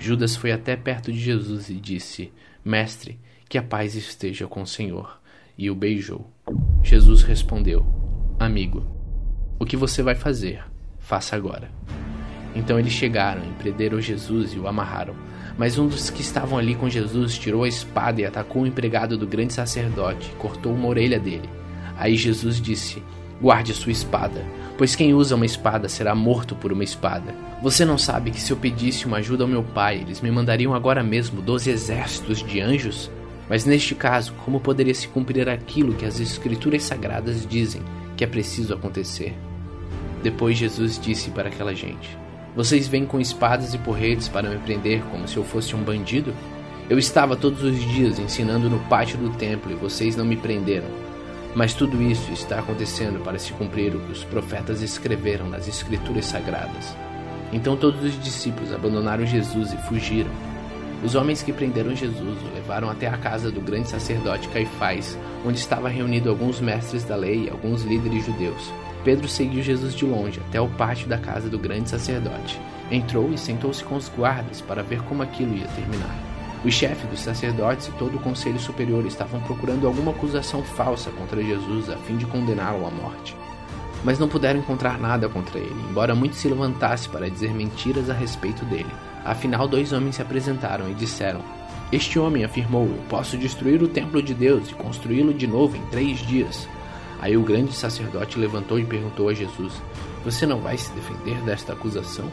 Judas 0.00 0.34
foi 0.34 0.50
até 0.50 0.74
perto 0.74 1.12
de 1.12 1.20
Jesus 1.20 1.70
e 1.70 1.74
disse: 1.74 2.32
Mestre, 2.64 3.20
que 3.48 3.56
a 3.56 3.62
paz 3.62 3.94
esteja 3.94 4.48
com 4.48 4.62
o 4.62 4.66
Senhor. 4.66 5.20
E 5.56 5.70
o 5.70 5.74
beijou. 5.74 6.28
Jesus 6.82 7.22
respondeu: 7.22 7.86
Amigo, 8.38 8.84
o 9.58 9.64
que 9.64 9.76
você 9.76 10.02
vai 10.02 10.14
fazer? 10.14 10.64
faça 11.10 11.34
agora. 11.34 11.68
Então 12.54 12.78
eles 12.78 12.92
chegaram 12.92 13.42
e 13.42 13.52
prenderam 13.54 14.00
Jesus 14.00 14.52
e 14.52 14.58
o 14.60 14.68
amarraram. 14.68 15.14
Mas 15.58 15.76
um 15.76 15.88
dos 15.88 16.08
que 16.08 16.20
estavam 16.20 16.56
ali 16.56 16.76
com 16.76 16.88
Jesus 16.88 17.36
tirou 17.36 17.64
a 17.64 17.68
espada 17.68 18.20
e 18.20 18.24
atacou 18.24 18.62
o 18.62 18.66
empregado 18.66 19.18
do 19.18 19.26
grande 19.26 19.52
sacerdote, 19.52 20.30
e 20.30 20.36
cortou 20.36 20.72
uma 20.72 20.86
orelha 20.86 21.18
dele. 21.18 21.48
Aí 21.96 22.16
Jesus 22.16 22.60
disse: 22.60 23.02
Guarde 23.40 23.72
sua 23.72 23.90
espada, 23.90 24.44
pois 24.76 24.94
quem 24.94 25.14
usa 25.14 25.34
uma 25.34 25.46
espada 25.46 25.88
será 25.88 26.14
morto 26.14 26.54
por 26.54 26.72
uma 26.72 26.84
espada. 26.84 27.34
Você 27.62 27.86
não 27.86 27.96
sabe 27.96 28.30
que 28.30 28.40
se 28.40 28.52
eu 28.52 28.56
pedisse 28.56 29.06
uma 29.06 29.16
ajuda 29.16 29.44
ao 29.44 29.48
meu 29.48 29.62
pai, 29.62 29.98
eles 29.98 30.20
me 30.20 30.30
mandariam 30.30 30.74
agora 30.74 31.02
mesmo 31.02 31.40
doze 31.40 31.70
exércitos 31.70 32.42
de 32.42 32.60
anjos? 32.60 33.10
Mas 33.48 33.64
neste 33.64 33.94
caso, 33.94 34.34
como 34.44 34.60
poderia 34.60 34.94
se 34.94 35.08
cumprir 35.08 35.48
aquilo 35.48 35.94
que 35.94 36.04
as 36.04 36.20
Escrituras 36.20 36.84
Sagradas 36.84 37.46
dizem 37.46 37.82
que 38.16 38.22
é 38.22 38.26
preciso 38.26 38.74
acontecer? 38.74 39.34
Depois 40.22 40.58
Jesus 40.58 41.00
disse 41.00 41.30
para 41.30 41.48
aquela 41.48 41.74
gente: 41.74 42.16
Vocês 42.54 42.86
vêm 42.86 43.06
com 43.06 43.18
espadas 43.18 43.72
e 43.72 43.78
porretes 43.78 44.28
para 44.28 44.50
me 44.50 44.58
prender 44.58 45.02
como 45.10 45.26
se 45.26 45.36
eu 45.36 45.44
fosse 45.44 45.74
um 45.74 45.82
bandido? 45.82 46.34
Eu 46.90 46.98
estava 46.98 47.36
todos 47.36 47.62
os 47.62 47.78
dias 47.80 48.18
ensinando 48.18 48.68
no 48.68 48.80
pátio 48.80 49.16
do 49.16 49.30
templo 49.30 49.72
e 49.72 49.76
vocês 49.76 50.14
não 50.14 50.24
me 50.24 50.36
prenderam. 50.36 51.09
Mas 51.54 51.74
tudo 51.74 52.00
isso 52.00 52.32
está 52.32 52.60
acontecendo 52.60 53.22
para 53.24 53.38
se 53.38 53.52
cumprir 53.52 53.94
o 53.94 54.00
que 54.00 54.12
os 54.12 54.24
profetas 54.24 54.82
escreveram 54.82 55.48
nas 55.48 55.66
Escrituras 55.66 56.26
Sagradas. 56.26 56.96
Então 57.52 57.76
todos 57.76 58.04
os 58.04 58.22
discípulos 58.22 58.72
abandonaram 58.72 59.26
Jesus 59.26 59.72
e 59.72 59.76
fugiram. 59.88 60.30
Os 61.02 61.14
homens 61.14 61.42
que 61.42 61.52
prenderam 61.52 61.96
Jesus 61.96 62.38
o 62.42 62.54
levaram 62.54 62.90
até 62.90 63.08
a 63.08 63.16
casa 63.16 63.50
do 63.50 63.60
grande 63.60 63.88
sacerdote 63.88 64.48
Caifás, 64.48 65.18
onde 65.44 65.58
estava 65.58 65.88
reunido 65.88 66.28
alguns 66.28 66.60
mestres 66.60 67.04
da 67.04 67.16
lei 67.16 67.46
e 67.46 67.50
alguns 67.50 67.82
líderes 67.82 68.26
judeus. 68.26 68.72
Pedro 69.02 69.26
seguiu 69.26 69.62
Jesus 69.62 69.94
de 69.94 70.04
longe 70.04 70.40
até 70.46 70.60
o 70.60 70.68
pátio 70.68 71.08
da 71.08 71.16
casa 71.16 71.48
do 71.48 71.58
grande 71.58 71.88
sacerdote. 71.88 72.60
Entrou 72.90 73.32
e 73.32 73.38
sentou-se 73.38 73.82
com 73.82 73.96
os 73.96 74.08
guardas 74.08 74.60
para 74.60 74.82
ver 74.82 75.02
como 75.02 75.22
aquilo 75.22 75.56
ia 75.56 75.66
terminar. 75.68 76.29
Os 76.62 76.74
chefes 76.74 77.08
dos 77.08 77.20
sacerdotes 77.20 77.88
e 77.88 77.92
todo 77.92 78.16
o 78.16 78.20
conselho 78.20 78.60
superior 78.60 79.06
estavam 79.06 79.40
procurando 79.40 79.86
alguma 79.86 80.12
acusação 80.12 80.62
falsa 80.62 81.10
contra 81.10 81.42
Jesus 81.42 81.88
a 81.88 81.96
fim 81.96 82.18
de 82.18 82.26
condená-lo 82.26 82.86
à 82.86 82.90
morte. 82.90 83.34
Mas 84.04 84.18
não 84.18 84.28
puderam 84.28 84.60
encontrar 84.60 84.98
nada 84.98 85.28
contra 85.28 85.58
ele, 85.58 85.84
embora 85.88 86.14
muito 86.14 86.36
se 86.36 86.48
levantasse 86.48 87.08
para 87.08 87.30
dizer 87.30 87.54
mentiras 87.54 88.10
a 88.10 88.14
respeito 88.14 88.64
dele. 88.66 88.90
Afinal, 89.24 89.66
dois 89.66 89.92
homens 89.92 90.16
se 90.16 90.22
apresentaram 90.22 90.90
e 90.90 90.94
disseram: 90.94 91.40
Este 91.90 92.18
homem 92.18 92.44
afirmou: 92.44 92.84
Eu 92.84 93.02
posso 93.08 93.38
destruir 93.38 93.82
o 93.82 93.88
templo 93.88 94.22
de 94.22 94.34
Deus 94.34 94.70
e 94.70 94.74
construí-lo 94.74 95.32
de 95.32 95.46
novo 95.46 95.76
em 95.76 95.86
três 95.86 96.18
dias. 96.18 96.68
Aí 97.20 97.36
o 97.36 97.42
grande 97.42 97.74
sacerdote 97.74 98.38
levantou 98.38 98.78
e 98.78 98.84
perguntou 98.84 99.28
a 99.30 99.34
Jesus: 99.34 99.74
Você 100.24 100.46
não 100.46 100.60
vai 100.60 100.76
se 100.76 100.92
defender 100.92 101.40
desta 101.42 101.72
acusação? 101.72 102.30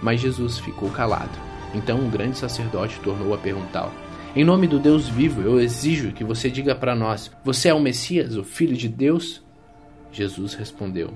Mas 0.00 0.20
Jesus 0.20 0.58
ficou 0.58 0.90
calado. 0.90 1.53
Então 1.74 2.06
o 2.06 2.10
grande 2.10 2.38
sacerdote 2.38 3.00
tornou 3.00 3.34
a 3.34 3.38
perguntá-lo: 3.38 3.92
Em 4.34 4.44
nome 4.44 4.66
do 4.68 4.78
Deus 4.78 5.08
vivo, 5.08 5.42
eu 5.42 5.60
exijo 5.60 6.12
que 6.12 6.22
você 6.22 6.48
diga 6.48 6.74
para 6.74 6.94
nós: 6.94 7.30
Você 7.44 7.68
é 7.68 7.74
o 7.74 7.80
Messias, 7.80 8.36
o 8.36 8.44
Filho 8.44 8.76
de 8.76 8.88
Deus? 8.88 9.42
Jesus 10.12 10.54
respondeu: 10.54 11.12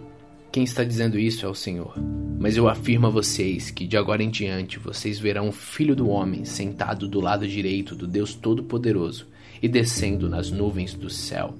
Quem 0.51 0.65
está 0.65 0.83
dizendo 0.83 1.19
isso 1.19 1.47
é 1.47 1.49
o 1.49 1.55
Senhor. 1.55 1.95
Mas 2.41 2.57
eu 2.57 2.69
afirmo 2.69 3.07
a 3.07 3.11
vocês 3.11 3.71
que 3.71 3.87
de 3.87 3.97
agora 3.97 4.23
em 4.23 4.31
diante 4.31 4.79
vocês 4.79 5.19
verão 5.19 5.49
o 5.49 5.53
Filho 5.53 5.95
do 5.95 6.09
Homem 6.09 6.45
sentado 6.45 7.09
do 7.09 7.21
lado 7.21 7.47
direito 7.47 7.95
do 7.95 8.07
Deus 8.07 8.35
Todo-Poderoso 8.35 9.27
e 9.63 9.69
descendo 9.69 10.29
nas 10.29 10.51
nuvens 10.51 10.95
do 10.95 11.11
céu. 11.11 11.55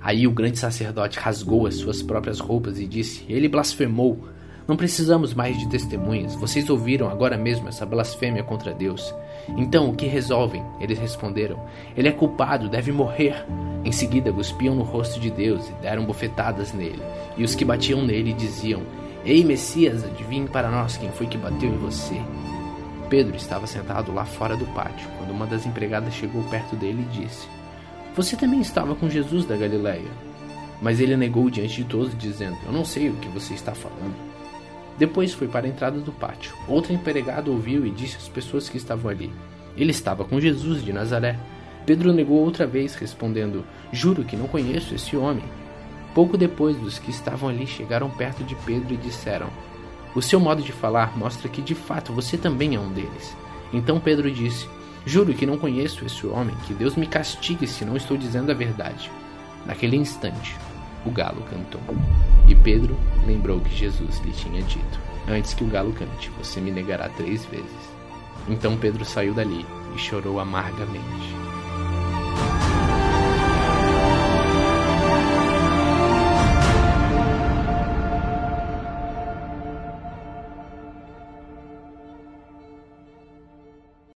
Aí 0.00 0.26
o 0.26 0.30
grande 0.30 0.58
sacerdote 0.58 1.18
rasgou 1.18 1.66
as 1.66 1.74
suas 1.76 2.02
próprias 2.02 2.38
roupas 2.38 2.78
e 2.78 2.86
disse: 2.86 3.24
Ele 3.28 3.48
blasfemou. 3.48 4.26
Não 4.68 4.76
precisamos 4.76 5.32
mais 5.32 5.58
de 5.58 5.66
testemunhas. 5.66 6.34
Vocês 6.34 6.68
ouviram 6.68 7.08
agora 7.08 7.38
mesmo 7.38 7.68
essa 7.68 7.86
blasfêmia 7.86 8.44
contra 8.44 8.74
Deus. 8.74 9.14
Então, 9.56 9.88
o 9.88 9.96
que 9.96 10.04
resolvem? 10.04 10.62
Eles 10.78 10.98
responderam: 10.98 11.58
Ele 11.96 12.06
é 12.06 12.12
culpado, 12.12 12.68
deve 12.68 12.92
morrer. 12.92 13.46
Em 13.82 13.90
seguida, 13.90 14.30
cuspiam 14.30 14.74
no 14.74 14.82
rosto 14.82 15.18
de 15.18 15.30
Deus 15.30 15.66
e 15.70 15.72
deram 15.80 16.04
bofetadas 16.04 16.74
nele. 16.74 17.02
E 17.38 17.44
os 17.44 17.54
que 17.54 17.64
batiam 17.64 18.04
nele 18.04 18.34
diziam: 18.34 18.82
Ei, 19.24 19.42
Messias, 19.42 20.04
adivinhe 20.04 20.46
para 20.46 20.70
nós 20.70 20.98
quem 20.98 21.10
foi 21.12 21.26
que 21.26 21.38
bateu 21.38 21.70
em 21.70 21.78
você. 21.78 22.20
Pedro 23.08 23.36
estava 23.36 23.66
sentado 23.66 24.12
lá 24.12 24.26
fora 24.26 24.54
do 24.54 24.66
pátio 24.66 25.08
quando 25.16 25.30
uma 25.30 25.46
das 25.46 25.64
empregadas 25.64 26.12
chegou 26.12 26.42
perto 26.42 26.76
dele 26.76 27.06
e 27.10 27.22
disse: 27.22 27.48
Você 28.14 28.36
também 28.36 28.60
estava 28.60 28.94
com 28.94 29.08
Jesus 29.08 29.46
da 29.46 29.56
Galileia. 29.56 30.28
Mas 30.82 31.00
ele 31.00 31.16
negou 31.16 31.48
diante 31.48 31.76
de 31.76 31.84
todos, 31.84 32.14
dizendo: 32.18 32.58
Eu 32.66 32.72
não 32.72 32.84
sei 32.84 33.08
o 33.08 33.14
que 33.14 33.28
você 33.28 33.54
está 33.54 33.72
falando. 33.74 34.27
Depois 34.98 35.32
foi 35.32 35.46
para 35.46 35.66
a 35.66 35.68
entrada 35.68 36.00
do 36.00 36.12
pátio. 36.12 36.54
Outro 36.66 36.92
empregado 36.92 37.52
ouviu 37.52 37.86
e 37.86 37.90
disse 37.90 38.16
às 38.16 38.28
pessoas 38.28 38.68
que 38.68 38.76
estavam 38.76 39.10
ali: 39.10 39.30
Ele 39.76 39.92
estava 39.92 40.24
com 40.24 40.40
Jesus 40.40 40.84
de 40.84 40.92
Nazaré. 40.92 41.38
Pedro 41.86 42.12
negou 42.12 42.38
outra 42.44 42.66
vez, 42.66 42.94
respondendo: 42.96 43.64
Juro 43.92 44.24
que 44.24 44.36
não 44.36 44.48
conheço 44.48 44.94
esse 44.94 45.16
homem. 45.16 45.44
Pouco 46.14 46.36
depois, 46.36 46.76
os 46.82 46.98
que 46.98 47.10
estavam 47.10 47.48
ali 47.48 47.66
chegaram 47.66 48.10
perto 48.10 48.42
de 48.42 48.56
Pedro 48.56 48.92
e 48.92 48.96
disseram: 48.96 49.48
O 50.14 50.20
seu 50.20 50.40
modo 50.40 50.62
de 50.62 50.72
falar 50.72 51.16
mostra 51.16 51.48
que 51.48 51.62
de 51.62 51.76
fato 51.76 52.12
você 52.12 52.36
também 52.36 52.74
é 52.74 52.80
um 52.80 52.92
deles. 52.92 53.36
Então 53.72 54.00
Pedro 54.00 54.30
disse: 54.30 54.68
Juro 55.06 55.32
que 55.32 55.46
não 55.46 55.56
conheço 55.56 56.04
esse 56.04 56.26
homem, 56.26 56.56
que 56.66 56.74
Deus 56.74 56.96
me 56.96 57.06
castigue 57.06 57.68
se 57.68 57.84
não 57.84 57.96
estou 57.96 58.16
dizendo 58.16 58.50
a 58.50 58.54
verdade. 58.54 59.10
Naquele 59.64 59.96
instante, 59.96 60.56
o 61.06 61.10
galo 61.10 61.42
cantou. 61.50 61.80
E 62.48 62.54
Pedro 62.54 62.96
lembrou 63.26 63.60
que 63.60 63.76
Jesus 63.76 64.18
lhe 64.24 64.32
tinha 64.32 64.62
dito: 64.62 64.98
Antes 65.28 65.52
que 65.52 65.62
o 65.62 65.68
galo 65.68 65.92
cante, 65.92 66.30
você 66.38 66.60
me 66.60 66.70
negará 66.70 67.08
três 67.10 67.44
vezes. 67.44 67.98
Então 68.48 68.76
Pedro 68.76 69.04
saiu 69.04 69.34
dali 69.34 69.66
e 69.94 69.98
chorou 69.98 70.40
amargamente. 70.40 71.47